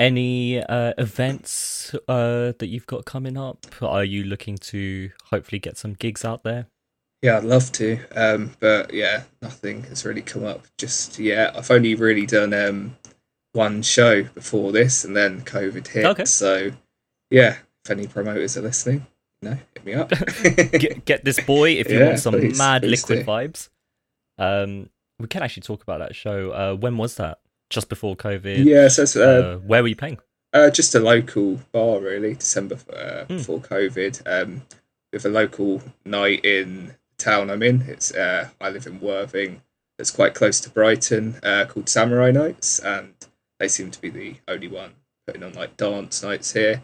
[0.00, 3.66] any uh, events uh, that you've got coming up?
[3.82, 6.66] Are you looking to hopefully get some gigs out there?
[7.22, 7.98] Yeah, I'd love to.
[8.16, 11.54] Um, but yeah, nothing has really come up just yet.
[11.54, 12.96] I've only really done um,
[13.52, 16.06] one show before this, and then COVID hit.
[16.06, 16.24] Okay.
[16.24, 16.70] So
[17.30, 19.06] yeah, if any promoters are listening,
[19.42, 20.08] you know, hit me up.
[20.80, 23.30] get, get this boy if you Yeah, want some please, mad please liquid do.
[23.30, 23.68] vibes.
[24.38, 26.52] Um, we can actually talk about that show.
[26.52, 27.39] Uh, when was that?
[27.70, 28.64] Just before COVID.
[28.64, 30.18] yeah, so uh, Uh, where were you playing?
[30.52, 32.34] uh, just a local bar, really.
[32.34, 33.36] December uh, Hmm.
[33.36, 34.62] before COVID, um,
[35.12, 37.82] with a local night in the town I'm in.
[37.82, 39.62] It's uh, I live in Worthing.
[39.98, 43.14] It's quite close to Brighton, uh, called Samurai Nights, and
[43.58, 44.94] they seem to be the only one
[45.26, 46.76] putting on like dance nights here.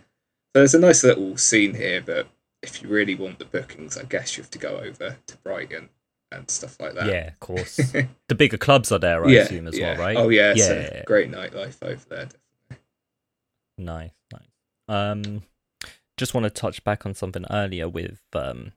[0.55, 2.29] So there's a nice little scene here, but
[2.63, 5.89] if you really want the bookings, I guess you have to go over to Brighton
[6.33, 7.07] and stuff like that.
[7.07, 7.77] Yeah, of course.
[8.29, 9.93] the bigger clubs are there, I yeah, assume, as yeah.
[9.93, 10.17] well, right?
[10.17, 10.67] Oh yeah, Yeah.
[10.67, 12.29] so great nightlife over there.
[13.79, 14.43] Nice, nice.
[14.89, 15.43] Um,
[16.17, 18.73] just want to touch back on something earlier with um,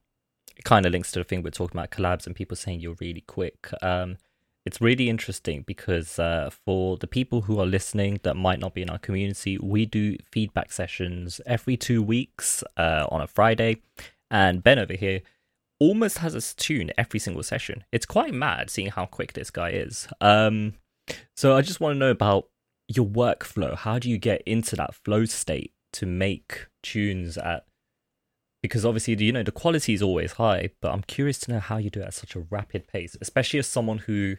[0.58, 2.98] it kind of links to the thing we're talking about collabs and people saying you're
[3.00, 3.70] really quick.
[3.82, 4.18] Um,
[4.66, 8.82] it's really interesting because uh, for the people who are listening that might not be
[8.82, 13.78] in our community, we do feedback sessions every two weeks uh, on a Friday,
[14.30, 15.22] and Ben over here
[15.80, 17.84] almost has us tune every single session.
[17.92, 20.08] It's quite mad seeing how quick this guy is.
[20.22, 20.74] Um,
[21.36, 22.48] so I just want to know about
[22.88, 23.76] your workflow.
[23.76, 27.66] How do you get into that flow state to make tunes at?
[28.62, 31.78] Because obviously, you know, the quality is always high, but I'm curious to know how
[31.78, 34.36] you do it at such a rapid pace, especially as someone who,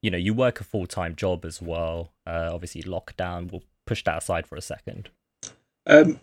[0.00, 2.12] you know, you work a full time job as well.
[2.26, 3.52] Uh, obviously, lockdown.
[3.52, 5.10] We'll push that aside for a second.
[5.86, 6.20] Um,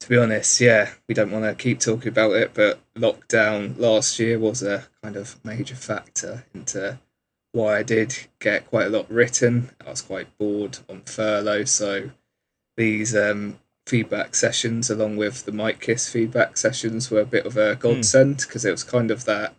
[0.00, 4.18] to be honest, yeah, we don't want to keep talking about it, but lockdown last
[4.18, 6.98] year was a kind of major factor into
[7.52, 9.70] why I did get quite a lot written.
[9.86, 12.10] I was quite bored on furlough, so
[12.76, 17.58] these um, feedback sessions, along with the Mike Kiss feedback sessions, were a bit of
[17.58, 19.54] a godsend because it was kind of that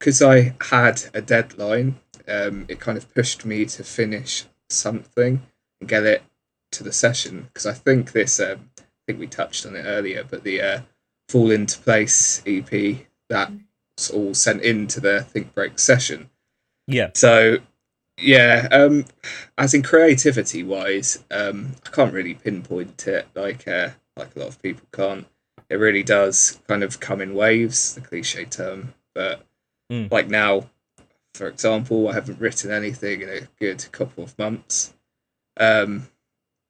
[0.00, 2.00] because I had a deadline.
[2.26, 5.42] Um, it kind of pushed me to finish something
[5.80, 6.22] and get it
[6.72, 8.40] to the session because I think this.
[8.40, 8.67] Um,
[9.08, 10.80] think we touched on it earlier, but the uh,
[11.30, 12.98] Fall Into Place EP
[13.30, 16.28] that's all sent into the Think Break session.
[16.86, 17.10] Yeah.
[17.14, 17.58] So,
[18.18, 19.06] yeah, um,
[19.56, 24.48] as in creativity wise, um, I can't really pinpoint it like uh, like a lot
[24.48, 25.26] of people can't.
[25.70, 28.92] It really does kind of come in waves, the cliche term.
[29.14, 29.44] But
[29.90, 30.12] Mm.
[30.12, 30.68] like now,
[31.32, 34.92] for example, I haven't written anything in a good couple of months.
[35.58, 36.08] Um,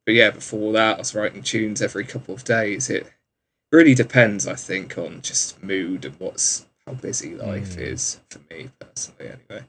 [0.09, 2.89] but yeah, before that, I was writing tunes every couple of days.
[2.89, 3.13] It
[3.71, 7.93] really depends, I think, on just mood and what's how busy life Mm.
[7.93, 9.33] is for me personally.
[9.33, 9.67] Anyway.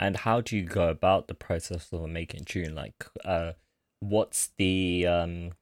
[0.00, 2.74] And how do you go about the process of making tune?
[2.74, 3.52] Like, uh,
[4.00, 5.52] what's the um,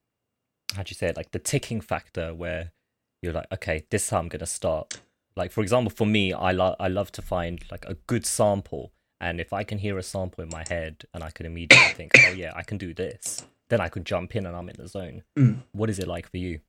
[0.75, 1.19] how do you say it?
[1.19, 2.73] Like the ticking factor where
[3.21, 4.99] you're like, okay, this is how I'm gonna start.
[5.37, 8.95] Like for example, for me, I love I love to find like a good sample,
[9.23, 12.13] and if I can hear a sample in my head and I can immediately think,
[12.29, 14.89] oh yeah, I can do this, then I could jump in and I'm in the
[14.89, 15.23] zone.
[15.39, 15.63] Mm.
[15.71, 16.61] What is it like for you?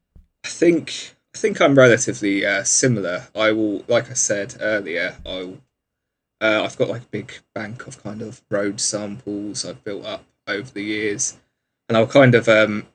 [0.46, 3.28] I think I think I'm relatively uh, similar.
[3.36, 5.58] I will, like I said earlier, I'll.
[6.40, 10.26] Uh, I've got like a big bank of kind of Rhodes samples I've built up
[10.46, 11.38] over the years,
[11.88, 12.86] and I'll kind of um,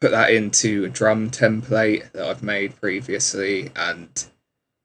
[0.00, 3.70] put that into a drum template that I've made previously.
[3.74, 4.26] And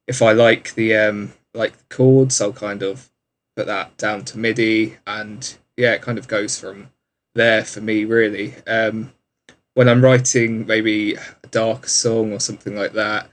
[0.06, 3.10] if I like the um, like the chords, I'll kind of
[3.56, 6.90] put that down to MIDI, and yeah, it kind of goes from
[7.34, 8.54] there for me really.
[8.66, 9.12] Um,
[9.74, 13.28] when I'm writing maybe a dark song or something like that,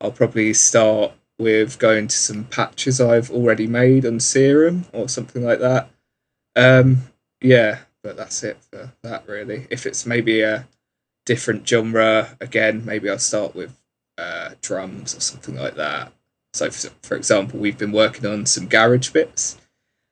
[0.00, 5.44] I'll probably start with going to some patches I've already made on Serum or something
[5.44, 5.90] like that.
[6.56, 7.02] Um,
[7.40, 9.66] yeah, but that's it for that really.
[9.70, 10.66] If it's maybe a
[11.26, 13.76] different genre, again, maybe I'll start with
[14.16, 16.12] uh, drums or something like that.
[16.54, 19.56] So, for, for example, we've been working on some garage bits.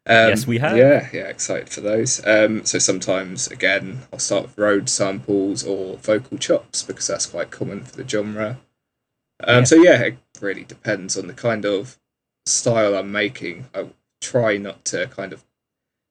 [0.06, 0.76] Um, yes, we have.
[0.76, 2.20] Yeah, yeah, excited for those.
[2.26, 7.52] Um, so sometimes, again, I'll start with Rhodes samples or vocal chops because that's quite
[7.52, 8.58] common for the genre.
[9.44, 9.64] Um, yeah.
[9.64, 12.00] So yeah, it really depends on the kind of
[12.44, 13.66] style I'm making.
[13.72, 13.86] I
[14.20, 15.44] try not to kind of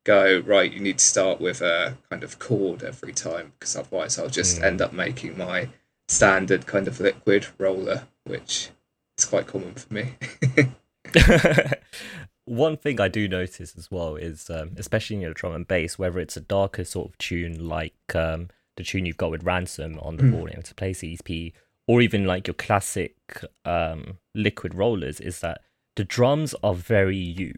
[0.05, 0.71] go right.
[0.71, 4.61] You need to start with a kind of chord every time because otherwise I'll just
[4.61, 4.63] mm.
[4.63, 5.67] end up making my
[6.07, 8.69] standard kind of liquid roller, which
[9.23, 10.13] is quite common for me.
[12.45, 15.99] One thing I do notice as well is, um, especially in your drum and bass,
[15.99, 19.99] whether it's a darker sort of tune like um, the tune you've got with Ransom
[20.01, 20.31] on the mm.
[20.33, 21.53] Falling Into Place EP,
[21.87, 23.15] or even like your classic
[23.63, 25.61] um, liquid rollers, is that
[25.95, 27.53] the drums are very you.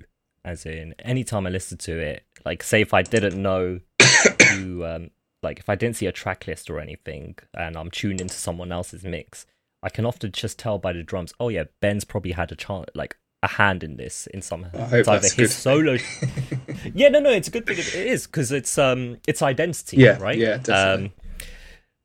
[0.46, 3.80] As in, anytime I listen to it, like say if I didn't know
[4.52, 8.20] who, um, like if I didn't see a track list or anything, and I'm tuned
[8.20, 9.46] into someone else's mix,
[9.84, 11.34] I can often just tell by the drums.
[11.40, 14.66] Oh yeah, Ben's probably had a chance, like a hand in this in some.
[14.74, 15.50] I hope either his good.
[15.52, 15.98] solo.
[16.96, 17.78] yeah, no, no, it's a good thing.
[17.78, 19.98] It is because it's um, it's identity.
[19.98, 20.38] Yeah, right.
[20.38, 21.06] Yeah, definitely.
[21.06, 21.14] Um,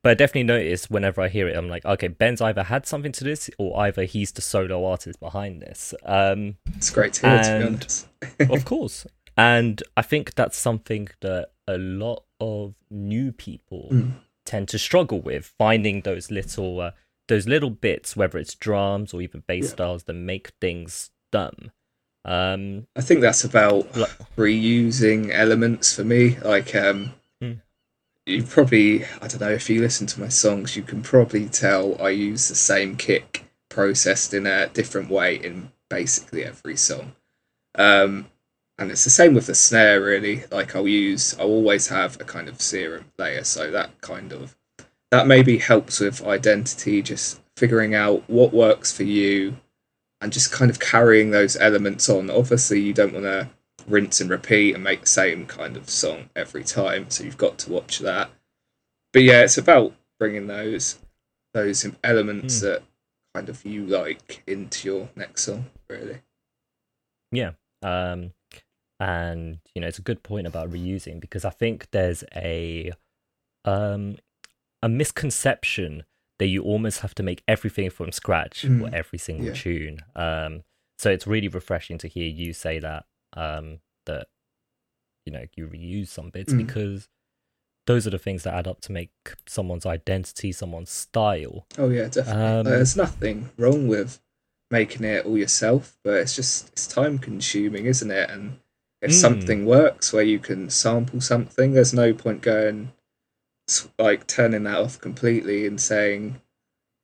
[0.03, 3.12] but I definitely notice whenever I hear it, I'm like, okay, Ben's either had something
[3.12, 5.95] to this, or either he's the solo artist behind this.
[6.05, 8.09] Um, it's great to hear, to be honest.
[8.51, 14.12] of course, and I think that's something that a lot of new people mm.
[14.45, 16.91] tend to struggle with finding those little uh,
[17.29, 19.71] those little bits, whether it's drums or even bass yeah.
[19.71, 21.71] styles, that make things dumb.
[22.25, 26.37] Um, I think that's about like, reusing elements for me.
[26.38, 27.53] Like, um, hmm.
[28.27, 32.01] you probably, I don't know, if you listen to my songs, you can probably tell
[32.03, 37.14] I use the same kick processed in a different way in basically every song.
[37.77, 38.27] Um,
[38.79, 40.45] and it's the same with the snare, really.
[40.51, 44.55] Like, I'll use, I'll always have a kind of serum layer, so that kind of
[45.11, 49.57] that maybe helps with identity, just figuring out what works for you
[50.21, 52.31] and just kind of carrying those elements on.
[52.31, 53.49] Obviously, you don't want to
[53.87, 57.59] rinse and repeat and make the same kind of song every time, so you've got
[57.59, 58.31] to watch that.
[59.12, 60.99] But yeah, it's about bringing those
[61.55, 62.61] those elements mm.
[62.62, 62.83] that
[63.35, 66.18] kind of you like into your next song, really.
[67.33, 67.53] Yeah.
[67.83, 68.33] Um
[69.01, 72.92] and you know, it's a good point about reusing because I think there's a
[73.64, 74.18] um
[74.83, 76.05] a misconception
[76.38, 78.81] that you almost have to make everything from scratch mm.
[78.81, 79.55] for every single yeah.
[79.55, 79.99] tune.
[80.14, 80.62] Um,
[80.99, 84.29] so it's really refreshing to hear you say that um, that
[85.27, 86.59] you know you reuse some bits mm.
[86.59, 87.09] because
[87.87, 89.11] those are the things that add up to make
[89.47, 91.67] someone's identity, someone's style.
[91.79, 92.43] Oh yeah, definitely.
[92.43, 94.21] Um, There's nothing wrong with
[94.71, 98.31] making it all yourself, but it's just it's time consuming, isn't it?
[98.31, 98.59] And
[99.01, 99.14] if mm.
[99.14, 102.93] something works where you can sample something, there's no point going
[103.98, 106.40] like turning that off completely and saying,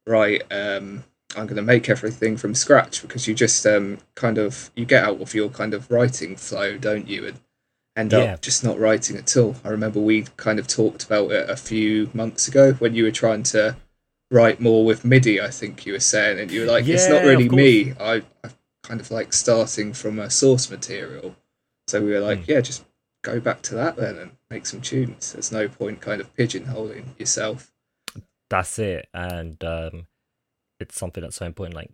[0.07, 1.05] right, um,
[1.37, 5.05] I'm going to make everything from scratch because you just um, kind of you get
[5.05, 7.40] out of your kind of writing flow, don't you, and
[7.96, 8.35] end yeah.
[8.35, 9.57] up just not writing at all.
[9.64, 13.11] I remember we kind of talked about it a few months ago when you were
[13.11, 13.77] trying to
[14.31, 15.40] write more with MIDI.
[15.40, 17.94] I think you were saying, and you were like, yeah, "It's not really me.
[18.00, 18.50] I, I
[18.83, 21.35] kind of like starting from a source material."
[21.88, 22.48] So we were like, mm.
[22.48, 22.85] "Yeah, just
[23.25, 25.33] go back to that then and make some tunes.
[25.33, 27.73] There's no point kind of pigeonholing yourself.
[28.51, 30.07] That's it, and um,
[30.79, 31.75] it's something that's so important.
[31.75, 31.91] Like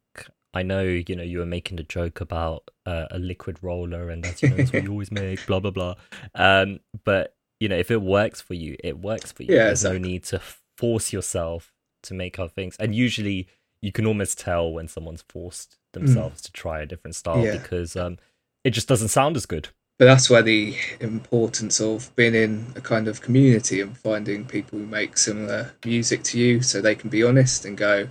[0.53, 4.25] I know, you know, you were making the joke about uh, a liquid roller, and
[4.25, 5.95] that's you know that's what you always make, blah blah blah.
[6.35, 9.55] Um, but you know, if it works for you, it works for you.
[9.55, 10.01] Yeah, There's exactly.
[10.01, 10.41] no need to
[10.77, 13.47] force yourself to make other things, and usually
[13.81, 16.01] you can almost tell when someone's forced mm.
[16.01, 16.45] themselves mm.
[16.47, 17.57] to try a different style yeah.
[17.57, 18.19] because um,
[18.65, 19.69] it just doesn't sound as good
[20.01, 24.79] but that's where the importance of being in a kind of community and finding people
[24.79, 28.09] who make similar music to you so they can be honest and go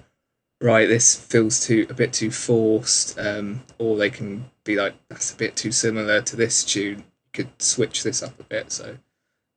[0.62, 5.34] right this feels too a bit too forced um, or they can be like that's
[5.34, 7.00] a bit too similar to this tune.
[7.00, 8.72] You could switch this up a bit.
[8.72, 8.98] So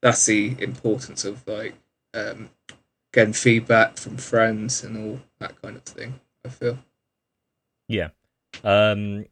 [0.00, 1.74] that's the importance of like
[2.14, 2.48] um,
[3.12, 6.78] getting feedback from friends and all that kind of thing i feel.
[7.88, 8.08] Yeah.
[8.64, 9.26] Um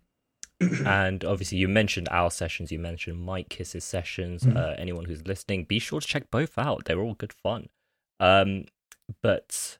[0.87, 4.57] and obviously you mentioned our sessions you mentioned mike kiss's sessions mm.
[4.57, 7.69] uh, anyone who's listening be sure to check both out they're all good fun.
[8.19, 8.65] Um,
[9.23, 9.79] but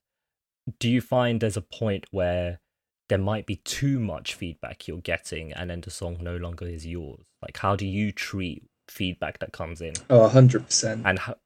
[0.79, 2.61] do you find there's a point where
[3.09, 6.87] there might be too much feedback you're getting and then the song no longer is
[6.87, 7.27] yours?
[7.43, 9.95] Like how do you treat feedback that comes in?
[10.09, 11.37] Oh 100% and how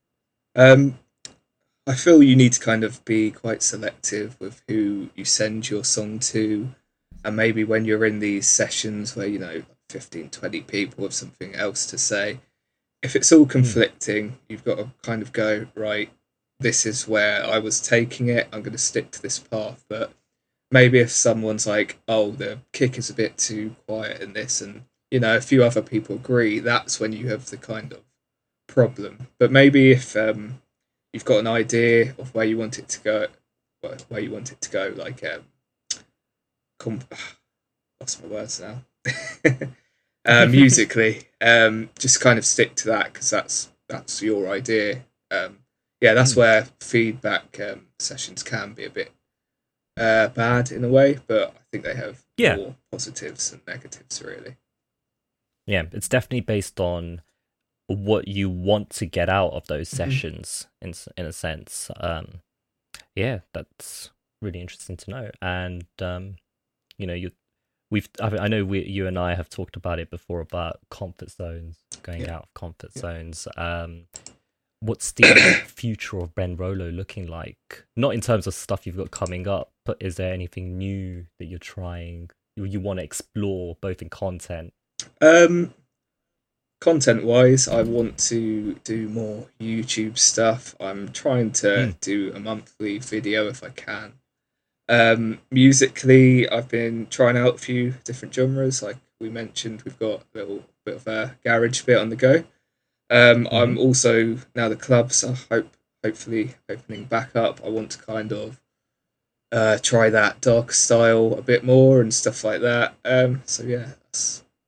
[0.56, 0.96] um
[1.86, 5.82] i feel you need to kind of be quite selective with who you send your
[5.82, 6.68] song to
[7.24, 11.54] and maybe when you're in these sessions where you know 15 20 people have something
[11.54, 12.40] else to say
[13.02, 13.50] if it's all hmm.
[13.50, 14.34] conflicting mm.
[14.48, 16.10] you've got to kind of go right
[16.60, 18.48] this is where I was taking it.
[18.52, 19.84] I'm going to stick to this path.
[19.88, 20.12] But
[20.70, 24.84] maybe if someone's like, oh, the kick is a bit too quiet in this, and
[25.10, 28.02] you know, a few other people agree, that's when you have the kind of
[28.66, 29.28] problem.
[29.38, 30.60] But maybe if um,
[31.12, 33.26] you've got an idea of where you want it to go,
[34.08, 35.44] where you want it to go, like um,
[36.84, 37.14] comp-
[38.00, 38.82] lost my words now.
[40.24, 45.04] uh, musically, um, just kind of stick to that because that's that's your idea.
[45.30, 45.58] Um,
[46.00, 46.38] yeah, that's mm.
[46.38, 49.12] where feedback um, sessions can be a bit
[49.98, 52.56] uh, bad in a way, but I think they have yeah.
[52.56, 54.56] more positives and negatives, really.
[55.66, 57.22] Yeah, it's definitely based on
[57.86, 60.10] what you want to get out of those mm-hmm.
[60.10, 61.90] sessions in in a sense.
[61.98, 62.40] Um,
[63.14, 64.10] yeah, that's
[64.42, 65.30] really interesting to know.
[65.40, 66.36] And um,
[66.98, 67.30] you know, you
[67.90, 71.78] we've I, know we, you and I have talked about it before about comfort zones,
[72.02, 72.36] going yeah.
[72.36, 73.02] out of comfort yeah.
[73.02, 73.48] zones.
[73.56, 74.06] Um,
[74.80, 77.84] what's the future of Ben Rolo looking like?
[77.96, 81.46] Not in terms of stuff you've got coming up, but is there anything new that
[81.46, 84.72] you're trying, you, you want to explore both in content?
[85.20, 85.74] Um,
[86.80, 90.74] content wise, I want to do more YouTube stuff.
[90.80, 92.00] I'm trying to mm.
[92.00, 94.14] do a monthly video if I can.
[94.88, 98.82] Um, musically, I've been trying out a few different genres.
[98.82, 102.44] Like we mentioned, we've got a little bit of a garage bit on the go.
[103.10, 103.54] Um, mm-hmm.
[103.54, 107.60] I'm also now the clubs are hope hopefully opening back up.
[107.64, 108.60] I want to kind of
[109.50, 112.94] uh, try that dark style a bit more and stuff like that.
[113.04, 113.88] Um, so yeah,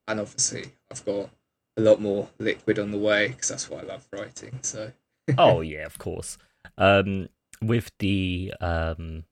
[0.09, 1.31] and obviously I've got
[1.77, 4.59] a lot more liquid on the way because that's what I love writing.
[4.63, 4.93] So.
[5.37, 6.39] oh yeah, of course.
[6.79, 7.29] Um,
[7.61, 9.25] with the um,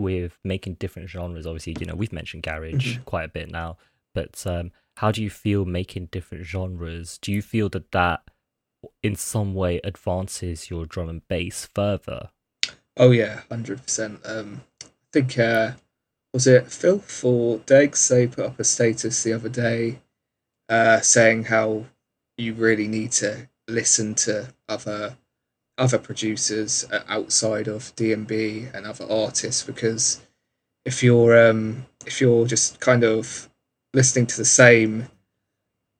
[0.00, 3.02] with making different genres, obviously, you know, we've mentioned garage mm-hmm.
[3.04, 3.76] quite a bit now,
[4.14, 7.18] but um, how do you feel making different genres?
[7.18, 8.22] Do you feel that that
[9.02, 12.30] in some way advances your drum and bass further?
[12.96, 14.20] Oh yeah, hundred percent.
[14.24, 15.72] Um, I think uh,
[16.32, 18.08] was it Phil or Degs?
[18.08, 20.00] They put up a status the other day
[20.68, 21.86] uh, saying how
[22.36, 25.16] you really need to listen to other
[25.80, 30.20] other producers uh, outside of DnB and other artists because
[30.84, 33.48] if you're um, if you're just kind of
[33.94, 35.08] listening to the same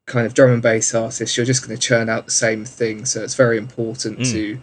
[0.06, 3.04] kind of drum and bass artists, you're just going to churn out the same thing.
[3.04, 4.32] So it's very important mm.
[4.32, 4.62] to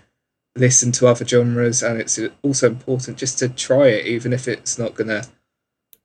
[0.56, 4.78] listen to other genres, and it's also important just to try it, even if it's
[4.78, 5.28] not going to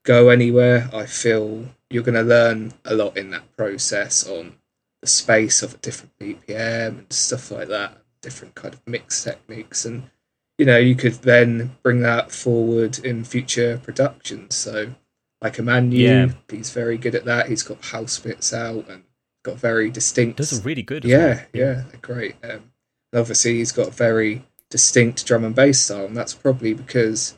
[0.05, 0.89] go anywhere.
[0.93, 4.55] I feel you're going to learn a lot in that process on
[5.01, 9.85] the space of a different BPM and stuff like that different kind of mix techniques
[9.85, 10.09] and
[10.57, 14.95] you know you could then bring that forward in future productions so
[15.41, 16.33] like Emmanuel, yeah.
[16.49, 19.03] he's very good at that he's got house bits out and
[19.43, 21.47] got very distinct those are really good yeah well.
[21.53, 22.73] yeah they're great um,
[23.13, 27.37] obviously he's got a very distinct drum and bass style and that's probably because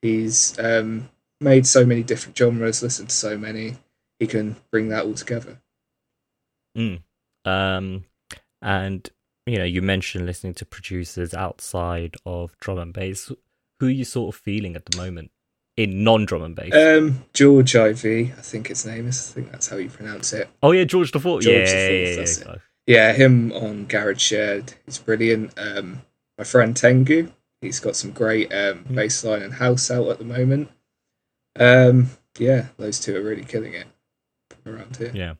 [0.00, 1.08] he's um,
[1.40, 3.76] made so many different genres listened to so many
[4.18, 5.60] he can bring that all together
[6.76, 7.00] mm.
[7.44, 8.04] um,
[8.62, 9.10] and
[9.46, 13.30] you know, you mentioned listening to producers outside of drum and bass.
[13.80, 15.30] Who are you sort of feeling at the moment
[15.76, 16.72] in non drum and bass?
[16.74, 19.30] Um, George IV, I think his name is.
[19.30, 20.48] I think that's how you pronounce it.
[20.62, 21.44] Oh yeah, George the Fourth.
[21.44, 24.74] George yeah, the Fourth, yeah, yeah, yeah, yeah, him on Garage Shed.
[24.86, 25.52] He's brilliant.
[25.56, 26.02] Um,
[26.38, 27.30] my friend Tengu,
[27.60, 28.94] he's got some great um, mm.
[28.94, 30.68] bass line and house out at the moment.
[31.58, 33.86] Um, yeah, those two are really killing it
[34.66, 35.12] around here.
[35.14, 35.34] Yeah.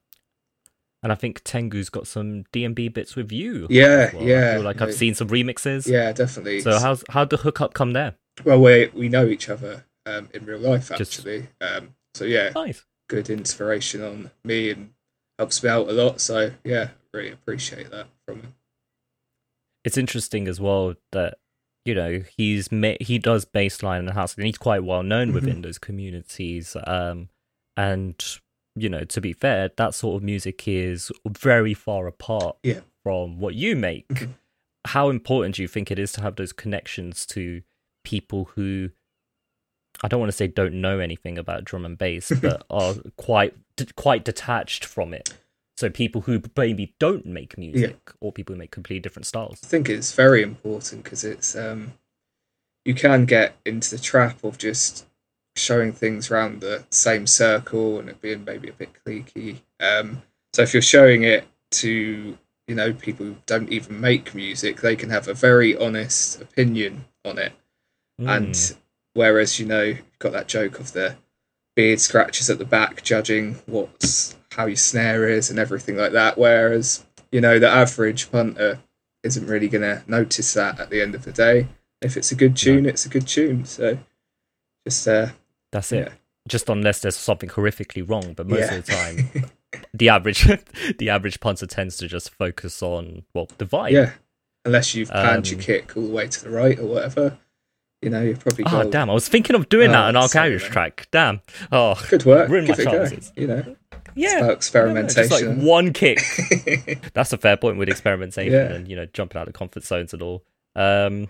[1.03, 3.67] And I think Tengu's got some DnB bits with you.
[3.69, 4.23] Yeah, well.
[4.23, 4.59] yeah.
[4.59, 5.87] like I've seen some remixes.
[5.87, 6.61] Yeah, definitely.
[6.61, 8.15] So how's how'd the hookup come there?
[8.45, 11.49] Well, we we know each other um, in real life actually.
[11.61, 11.75] Just...
[11.77, 12.85] Um, so yeah, nice.
[13.09, 14.93] Good inspiration on me and
[15.39, 16.21] helps me out a lot.
[16.21, 18.55] So yeah, really appreciate that from him.
[19.85, 21.39] It's interesting as well that
[21.85, 22.69] you know he's
[23.01, 25.35] he does bassline and house and he's quite well known mm-hmm.
[25.35, 26.77] within those communities.
[26.87, 27.29] Um,
[27.77, 28.23] and
[28.75, 32.81] you know, to be fair, that sort of music is very far apart yeah.
[33.03, 34.09] from what you make.
[34.09, 34.33] Mm-hmm.
[34.87, 37.63] How important do you think it is to have those connections to
[38.05, 38.91] people who
[40.03, 43.55] I don't want to say don't know anything about drum and bass, but are quite
[43.97, 45.35] quite detached from it.
[45.77, 48.13] So people who maybe don't make music, yeah.
[48.21, 49.61] or people who make completely different styles.
[49.65, 51.95] I think it's very important because it's um,
[52.85, 55.07] you can get into the trap of just
[55.57, 59.61] showing things around the same circle and it being maybe a bit cliquey.
[59.81, 60.23] Um,
[60.53, 62.39] so if you're showing it to
[62.69, 67.05] you know people who don't even make music, they can have a very honest opinion
[67.25, 67.53] on it.
[68.21, 68.37] Mm.
[68.37, 68.77] And
[69.15, 71.17] whereas you know you've got that joke of the
[71.75, 76.39] beard scratches at the back judging what's how your snare is and everything like that.
[76.39, 78.81] Whereas you know the average punter
[79.23, 81.69] isn't really going to notice that at the end of the day.
[82.01, 83.65] If it's a good tune, it's a good tune.
[83.65, 83.99] So
[84.85, 85.29] just uh,
[85.73, 86.07] That's it.
[86.09, 86.13] yeah,
[86.49, 88.75] Just unless there's something horrifically wrong, but most yeah.
[88.75, 89.51] of the time,
[89.95, 90.45] the average
[90.99, 93.91] the average punter tends to just focus on well the vibe.
[93.93, 94.11] yeah.
[94.65, 97.37] Unless you've planned your Um, kick all the way to the right or whatever,
[98.01, 99.11] you know, you're probably Oh damn!
[99.11, 101.09] I was thinking of doing Oh, that on our garage track.
[101.11, 101.41] Damn.
[101.73, 102.49] Oh Good work.
[102.49, 102.93] Ruined Give my a go.
[103.09, 103.33] chances.
[103.37, 103.77] You know,
[104.15, 104.31] yeah.
[104.37, 105.29] about No, no, experimentation.
[105.31, 106.21] just like one kick.
[107.15, 108.73] That's a fair point with experimentation Yeah.
[108.73, 110.45] and you know jumping out of comfort zones and all.
[110.77, 111.29] Um,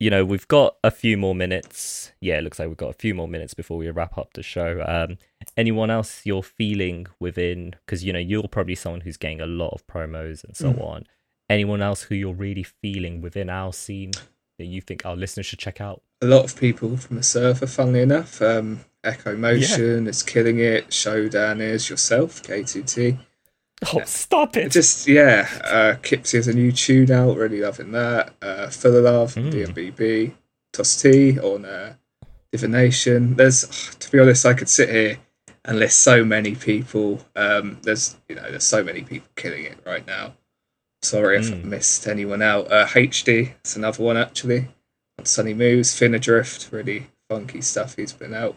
[0.00, 2.10] you know we've got a few more minutes.
[2.20, 4.42] Yeah, it looks like we've got a few more minutes before we wrap up the
[4.42, 4.82] show.
[4.86, 5.18] Um,
[5.56, 7.76] anyone else you're feeling within?
[7.86, 10.82] Because you know you're probably someone who's getting a lot of promos and so Mm.
[10.84, 11.04] on.
[11.48, 14.12] Anyone else who you're really feeling within our scene
[14.58, 16.02] that you think our listeners should check out?
[16.22, 18.42] a lot of people from the server, funnily enough.
[18.42, 20.92] Um, Echo Motion is killing it.
[20.92, 23.18] Showdown is yourself, K2T.
[23.94, 24.70] Oh, stop it!
[24.70, 27.36] Just yeah, uh, Kipsy has a new tune out.
[27.36, 28.34] Really loving that.
[28.42, 29.52] Uh, Full of Love Mm.
[29.52, 30.32] DMBB.
[30.72, 31.94] Toss T on uh,
[32.52, 33.36] Divination.
[33.36, 33.66] There's
[33.98, 35.18] to be honest, I could sit here
[35.64, 37.20] and list so many people.
[37.36, 40.34] Um, there's you know there's so many people killing it right now.
[41.02, 41.64] Sorry if I Mm.
[41.64, 42.70] missed anyone out.
[42.70, 44.68] Uh, HD, it's another one actually.
[45.18, 48.56] On Sunny Moves, Fin Adrift, really funky stuff he's been out.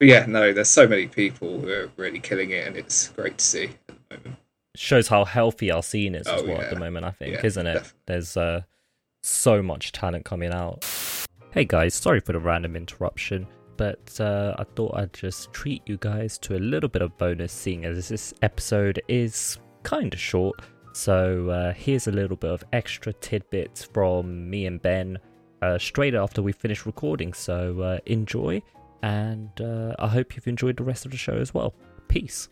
[0.00, 3.38] But yeah, no, there's so many people who are really killing it, and it's great
[3.38, 4.36] to see at the moment.
[4.76, 7.04] Shows how healthy our scene is as Oh, well at the moment.
[7.04, 7.74] I think, Yeah, isn't it?
[7.74, 8.00] definitely.
[8.06, 8.62] There's uh,
[9.22, 10.84] so much talent coming out.
[11.52, 13.46] Hey guys, sorry for the random interruption,
[13.76, 17.52] but uh, I thought I'd just treat you guys to a little bit of bonus,
[17.52, 20.60] seeing as this episode is kind of short.
[20.94, 25.18] So uh, here's a little bit of extra tidbits from me and Ben
[25.62, 27.32] uh, straight after we finish recording.
[27.32, 28.60] So uh, enjoy,
[29.02, 31.74] and uh, I hope you've enjoyed the rest of the show as well.
[32.08, 32.48] Peace.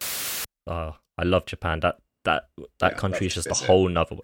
[0.68, 1.80] Oh, I love Japan.
[1.80, 2.48] That that
[2.80, 4.16] that Yeah, country is just a whole nother.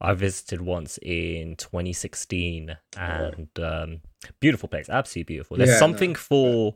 [0.00, 3.00] I visited once in 2016, Oh.
[3.00, 4.00] and um,
[4.40, 5.56] beautiful place, absolutely beautiful.
[5.56, 6.74] There's Yeah, no, something for.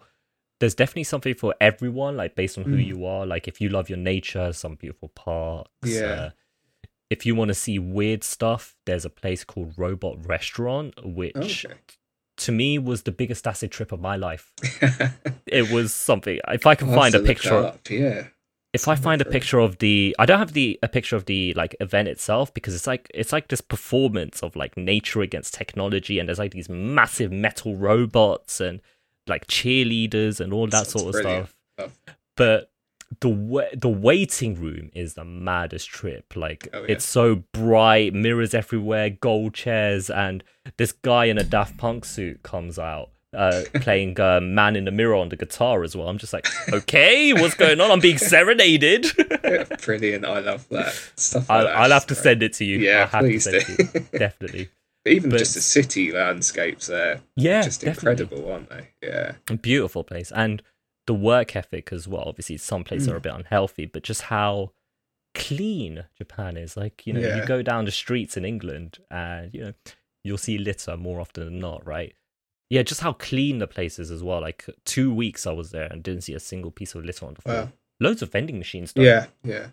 [0.59, 2.87] There's definitely something for everyone, like based on who Mm.
[2.87, 3.27] you are.
[3.27, 5.69] Like if you love your nature, some beautiful parks.
[5.85, 6.07] Yeah.
[6.07, 6.31] Uh,
[7.11, 11.75] if you want to see weird stuff, there's a place called Robot Restaurant, which Okay.
[12.39, 14.53] to me was the biggest acid trip of my life.
[15.47, 16.41] It was something.
[16.49, 18.29] If I can I'll find a picture, up, Yeah.
[18.77, 21.53] If I find a picture of the, I don't have the a picture of the
[21.55, 26.19] like event itself because it's like it's like this performance of like nature against technology,
[26.19, 28.81] and there's like these massive metal robots and
[29.27, 31.57] like cheerleaders and all that sort of stuff.
[32.37, 32.71] But
[33.21, 36.35] the wa- the waiting room is the maddest trip.
[36.37, 36.87] Like Oh, yeah.
[36.93, 40.43] it's so bright, mirrors everywhere, gold chairs, and
[40.77, 43.11] this guy in a Daft Punk suit comes out.
[43.37, 46.09] Uh, playing uh, "Man in the Mirror" on the guitar as well.
[46.09, 47.91] I'm just like, okay, what's going on?
[47.91, 49.07] I'm being serenaded.
[49.85, 50.25] Brilliant.
[50.25, 51.49] I love that stuff.
[51.49, 52.23] Like I'll, that I'll have to great.
[52.23, 52.79] send it to you.
[52.79, 53.51] Yeah, please do.
[53.57, 54.07] it to you.
[54.19, 54.69] Definitely.
[55.05, 58.25] Even but- just the city landscapes there, Yeah, just definitely.
[58.25, 58.89] incredible, aren't they?
[59.03, 59.33] Yeah.
[59.63, 60.63] Beautiful place and
[61.07, 63.13] the work ethic as well obviously some places Mm.
[63.13, 64.73] are a bit unhealthy but just how
[65.37, 67.37] clean japan is like you know Yeah.
[67.41, 69.73] you go down the streets in england and you know
[70.25, 72.15] you'll see litter more often than not right
[72.71, 75.87] yeah just how clean the place is as well like two weeks i was there
[75.93, 77.73] and didn't see a single piece of litter on the floor Wow.
[78.01, 79.03] loads of vending machines though.
[79.03, 79.27] Yeah.
[79.45, 79.69] Yeah.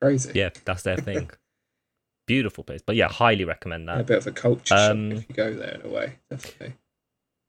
[0.00, 0.32] Crazy.
[0.34, 1.30] yeah that's their thing
[2.28, 5.34] beautiful place but yeah highly recommend that a bit of a culture Um, if you
[5.34, 6.18] go there in a way.
[6.30, 6.74] Definitely.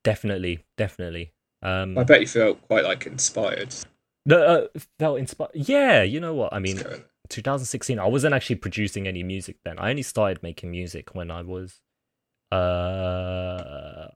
[0.04, 1.32] definitely definitely
[1.62, 3.74] um I bet you felt quite like inspired.
[4.26, 6.82] no, uh, felt inspired yeah you know what i mean
[7.28, 11.42] 2016 i wasn't actually producing any music then i only started making music when i
[11.42, 11.80] was
[12.50, 14.08] uh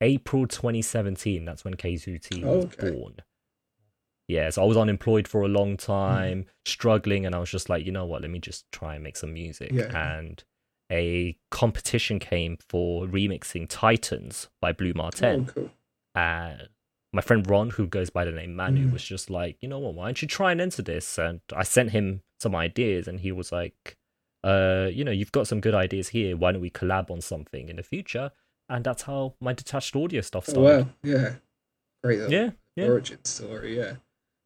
[0.00, 2.90] april 2017 that's when k2t Oh, was okay.
[2.90, 3.14] born
[4.28, 7.84] yeah so i was unemployed for a long time struggling and i was just like
[7.84, 10.16] you know what let me just try and make some music Yeah.
[10.20, 10.42] and
[10.90, 15.70] a competition came for remixing titans by blue martin Oh, cool.
[16.14, 16.68] and
[17.12, 18.92] my friend Ron, who goes by the name Manu, Mm.
[18.92, 21.16] was just like, you know what, why don't you try and enter this?
[21.16, 23.96] And I sent him some ideas, and he was like,
[24.44, 26.36] uh, you know, you've got some good ideas here.
[26.36, 28.30] Why don't we collab on something in the future?
[28.68, 30.84] And that's how my detached audio stuff Oh, started.
[30.86, 30.90] wow.
[31.02, 31.34] Yeah.
[32.04, 32.86] Great little Yeah, yeah.
[32.86, 33.76] origin story.
[33.78, 33.94] Yeah.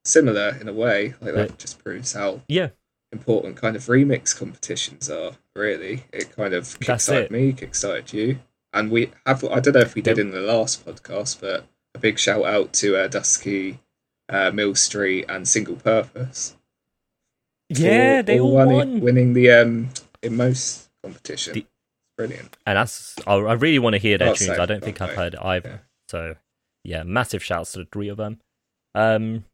[0.04, 1.14] Similar in a way.
[1.20, 1.56] Like that Yeah.
[1.58, 2.70] just proves how Yeah,
[3.12, 5.32] important kind of remix competitions are.
[5.54, 8.38] Really, it kind of kickstarted me, kickstarted you,
[8.72, 9.44] and we have.
[9.44, 12.72] I don't know if we did in the last podcast, but a big shout out
[12.74, 13.80] to uh, Dusky,
[14.30, 16.56] uh, Mill Street, and Single Purpose.
[17.68, 19.00] yeah, they all winning, won.
[19.00, 19.90] winning the um
[20.22, 21.54] in most competition.
[21.54, 21.66] The-
[22.26, 22.56] Brilliant.
[22.66, 24.58] and that's I, I really want to hear their tunes.
[24.58, 25.68] I don't think I've heard either.
[25.68, 25.78] Yeah.
[26.08, 26.34] So
[26.84, 28.40] yeah, massive shouts to the three of them.
[28.94, 29.44] Um,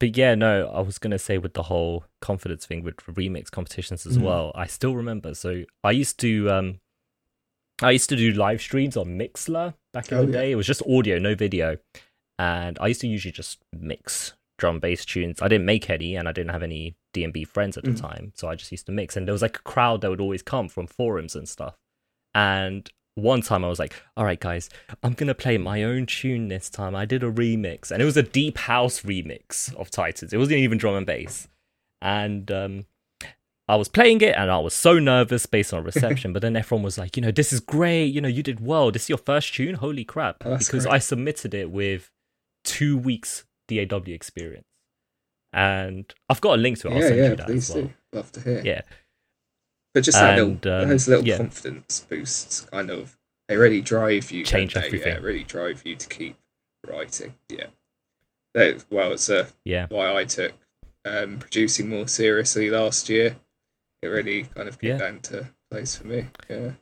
[0.00, 4.04] but yeah, no, I was gonna say with the whole confidence thing with remix competitions
[4.06, 4.22] as Mm.
[4.22, 4.52] well.
[4.54, 5.34] I still remember.
[5.34, 6.80] So I used to um,
[7.82, 10.38] I used to do live streams on Mixlr back in Oh, the yeah.
[10.40, 10.52] day.
[10.52, 11.78] It was just audio, no video,
[12.38, 15.42] and I used to usually just mix drum bass tunes.
[15.42, 18.00] I didn't make any, and I didn't have any DnB friends at the Mm.
[18.00, 19.16] time, so I just used to mix.
[19.16, 21.74] And there was like a crowd that would always come from forums and stuff.
[22.34, 24.70] And one time I was like, all right, guys,
[25.02, 26.94] I'm going to play my own tune this time.
[26.94, 30.32] I did a remix, and it was a deep house remix of Titans.
[30.32, 31.48] It wasn't even drum and bass.
[32.00, 32.86] And um,
[33.68, 36.32] I was playing it, and I was so nervous based on reception.
[36.32, 38.06] but then everyone was like, you know, this is great.
[38.06, 38.90] You know, you did well.
[38.90, 39.74] This is your first tune.
[39.74, 40.42] Holy crap.
[40.44, 40.94] Oh, because great.
[40.94, 42.10] I submitted it with
[42.64, 44.66] two weeks DAW experience.
[45.52, 46.92] And I've got a link to it.
[46.92, 47.84] I'll yeah, send yeah, you that please as well.
[47.84, 47.92] do.
[48.14, 48.62] Love to hear.
[48.64, 48.80] Yeah.
[49.94, 51.36] But just that And, little, um, those little yeah.
[51.36, 53.18] confidence boosts, kind of,
[53.48, 54.44] they really drive you.
[54.44, 54.88] Change they?
[54.90, 56.36] Yeah, really drive you to keep
[56.86, 57.34] writing.
[57.48, 57.66] Yeah.
[58.54, 59.86] That, well, it's uh, Yeah.
[59.90, 60.52] why I took
[61.04, 63.36] um, producing more seriously last year.
[64.02, 64.92] It really kind of Yeah.
[64.92, 66.26] came down to place for me.
[66.48, 66.72] Yeah.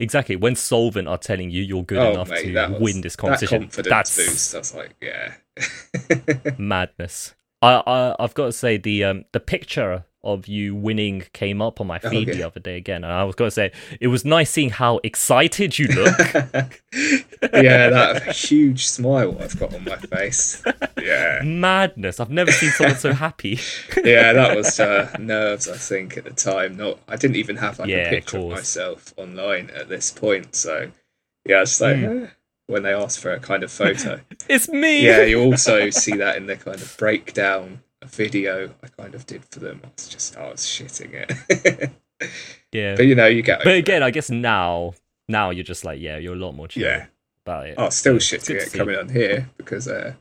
[0.00, 0.36] Exactly.
[0.36, 3.20] When Soulvent are telling you you're good oh, enough mate, to was, win this that
[3.20, 4.54] competition, confidence that's boost.
[4.54, 5.34] Was like, yeah.
[6.58, 7.34] madness.
[7.60, 11.80] I, I I've got to say the um the picture of you winning came up
[11.80, 12.34] on my feed yeah.
[12.34, 15.00] the other day again, and I was going to say it was nice seeing how
[15.04, 16.18] excited you look.
[16.92, 20.62] yeah, that huge smile I've got on my face.
[21.00, 21.42] Yeah.
[21.44, 22.18] madness.
[22.20, 23.60] I've never seen someone so happy.
[24.04, 25.68] yeah, that was uh, nerves.
[25.68, 26.76] I think at the time.
[26.76, 28.56] Not, I didn't even have like Yeah, a picture of, course.
[28.56, 30.54] myself online at this point.
[30.56, 30.90] So
[31.46, 32.24] yeah, I was just like Hmm.
[32.24, 32.26] eh,
[32.66, 34.20] when they ask for a kind of photo.
[34.48, 35.04] It's me.
[35.04, 39.44] yeah, you also see that in the kind of breakdown video I kind of did
[39.44, 39.80] for them.
[39.84, 41.90] I was just, I was shitting it.
[42.72, 42.94] yeah.
[42.96, 43.58] but you know, you get.
[43.58, 43.78] But over it.
[43.80, 44.94] again, I guess now
[45.28, 47.06] now you're just like yeah, you're a lot more chill yeah,
[47.44, 47.74] about it.
[47.78, 50.14] oh, still it's shitting it coming on here because uh,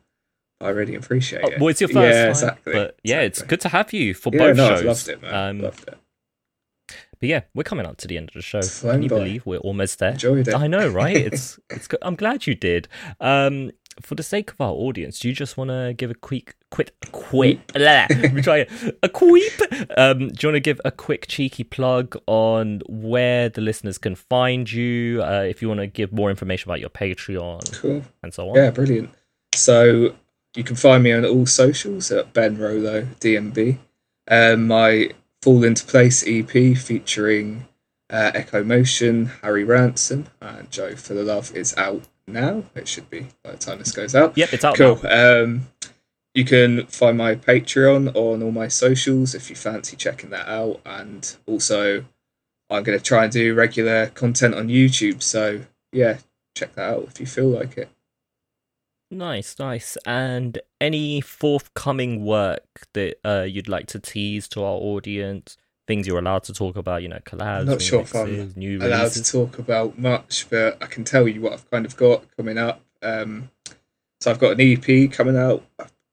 [0.60, 1.60] I really appreciate Oh, it.
[1.60, 2.74] well, it's your first yeah, time, exactly.
[2.74, 4.84] but yeah, it's good to have you for Yeah, both no, shows.
[4.86, 5.34] Loved it, man.
[5.34, 5.98] Um, loved it.
[7.20, 8.62] But yeah, we're coming up to the end of the show.
[8.62, 9.16] Flown Can you by.
[9.18, 10.12] believe we're almost there?
[10.12, 10.54] Enjoyed it.
[10.54, 11.16] I know, right?
[11.18, 11.88] It's it's.
[11.88, 12.00] good.
[12.04, 12.88] I'm glad you did.
[13.20, 13.72] Um,
[14.02, 16.92] for the sake of our audience, do you just want to give a quick, quick,
[17.12, 17.60] quick?
[17.76, 18.72] Let me try it.
[19.04, 19.88] A queep.
[19.98, 24.16] Um, do you want to give a quick cheeky plug on where the listeners can
[24.16, 25.22] find you?
[25.24, 28.04] Uh, if you want to give more information about your Patreon Cool.
[28.24, 28.56] and so on.
[28.56, 29.10] Yeah, brilliant.
[29.56, 30.16] So
[30.56, 33.78] you can find me on all socials at Ben Rolo DnB.
[34.30, 37.68] Um, my Fall Into Place EP featuring
[38.10, 42.64] uh, Echo Motion, Harry Ransom, and Joe for the Love is out now.
[42.76, 44.38] It should be by the time this goes out.
[44.38, 45.00] Yep, it's out Cool.
[45.04, 45.44] now.
[45.44, 45.68] Um,
[46.34, 50.82] you can find my Patreon on all my socials if you fancy checking that out.
[50.86, 52.06] And also,
[52.70, 55.24] I'm going to try and do regular content on YouTube.
[55.24, 55.62] So,
[55.92, 56.18] yeah,
[56.56, 57.90] check that out if you feel like it.
[59.10, 59.98] Nice, nice.
[60.06, 65.58] And any forthcoming work that uh, you'd like to tease to our audience?
[65.88, 68.78] Things you're allowed to talk about, you know, collabs, I'm not sure if I'm new
[68.80, 69.32] allowed releases.
[69.32, 72.58] to talk about much, but I can tell you what I've kind of got coming
[72.58, 72.82] up.
[73.02, 73.50] Um,
[74.20, 75.64] so I've got an EP coming out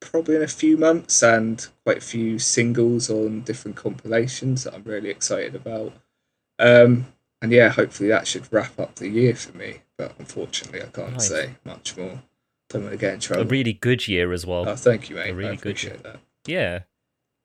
[0.00, 4.84] probably in a few months and quite a few singles on different compilations that I'm
[4.84, 5.92] really excited about.
[6.58, 7.06] Um,
[7.42, 9.78] and yeah, hopefully that should wrap up the year for me.
[9.98, 11.28] But unfortunately, I can't Nice.
[11.28, 12.22] say much more.
[12.68, 13.42] Don't want to get in trouble.
[13.42, 14.68] A really good year as well.
[14.68, 15.30] oh, thank you, mate.
[15.30, 16.20] a really I good appreciate that.
[16.46, 16.80] Yeah.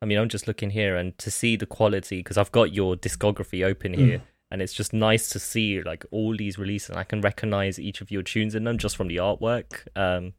[0.02, 2.96] I mean, I'm just looking here and to see the quality because I've got your
[2.96, 3.98] discography open Mm.
[3.98, 4.22] here
[4.52, 8.02] and it's just nice to see like all these releases and I can recognize each
[8.02, 9.88] of your tunes in them just from the artwork.
[9.96, 10.34] Um,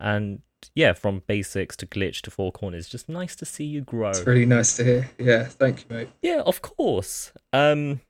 [0.00, 0.40] and
[0.74, 4.08] yeah, from basics to glitch to four corners, just nice to see you grow.
[4.10, 5.10] It's really nice to hear.
[5.18, 6.08] Yeah, thank you, mate.
[6.22, 7.32] Yeah, of course.
[7.52, 8.00] Um,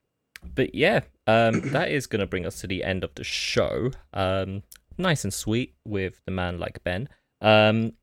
[0.55, 3.90] but yeah, um, that is going to bring us to the end of the show.
[4.12, 4.62] Um,
[4.97, 7.09] nice and sweet with the man like Ben.
[7.40, 7.95] Um,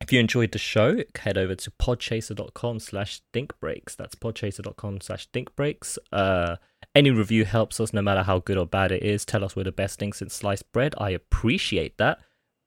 [0.00, 3.96] if you enjoyed the show, head over to podchaser.com slash thinkbreaks.
[3.96, 5.98] That's podchaser.com slash thinkbreaks.
[6.12, 6.56] Uh,
[6.94, 9.24] any review helps us no matter how good or bad it is.
[9.24, 10.94] Tell us we're the best thing since sliced bread.
[10.98, 12.18] I appreciate that.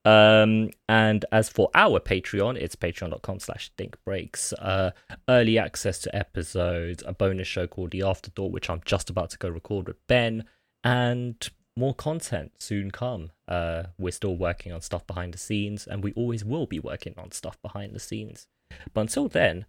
[0.05, 4.53] Um, and as for our Patreon, it's patreon.com slash thinkbreaks.
[4.59, 4.91] Uh,
[5.29, 9.37] early access to episodes, a bonus show called The Afterthought, which I'm just about to
[9.37, 10.45] go record with Ben,
[10.83, 13.31] and more content soon come.
[13.47, 17.13] Uh, we're still working on stuff behind the scenes, and we always will be working
[17.17, 18.47] on stuff behind the scenes.
[18.93, 19.65] But until then,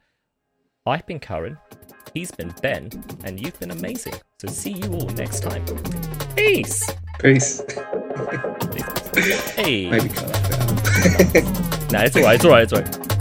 [0.87, 1.59] I've been Karen,
[2.13, 2.91] he's been Ben,
[3.25, 4.15] and you've been amazing.
[4.39, 5.65] So see you all next time.
[6.37, 6.91] Peace!
[7.19, 7.63] Peace.
[9.55, 9.89] Hey!
[9.91, 11.93] Maybe cut that out.
[11.93, 13.14] Nah, it's alright, it's alright, it's alright.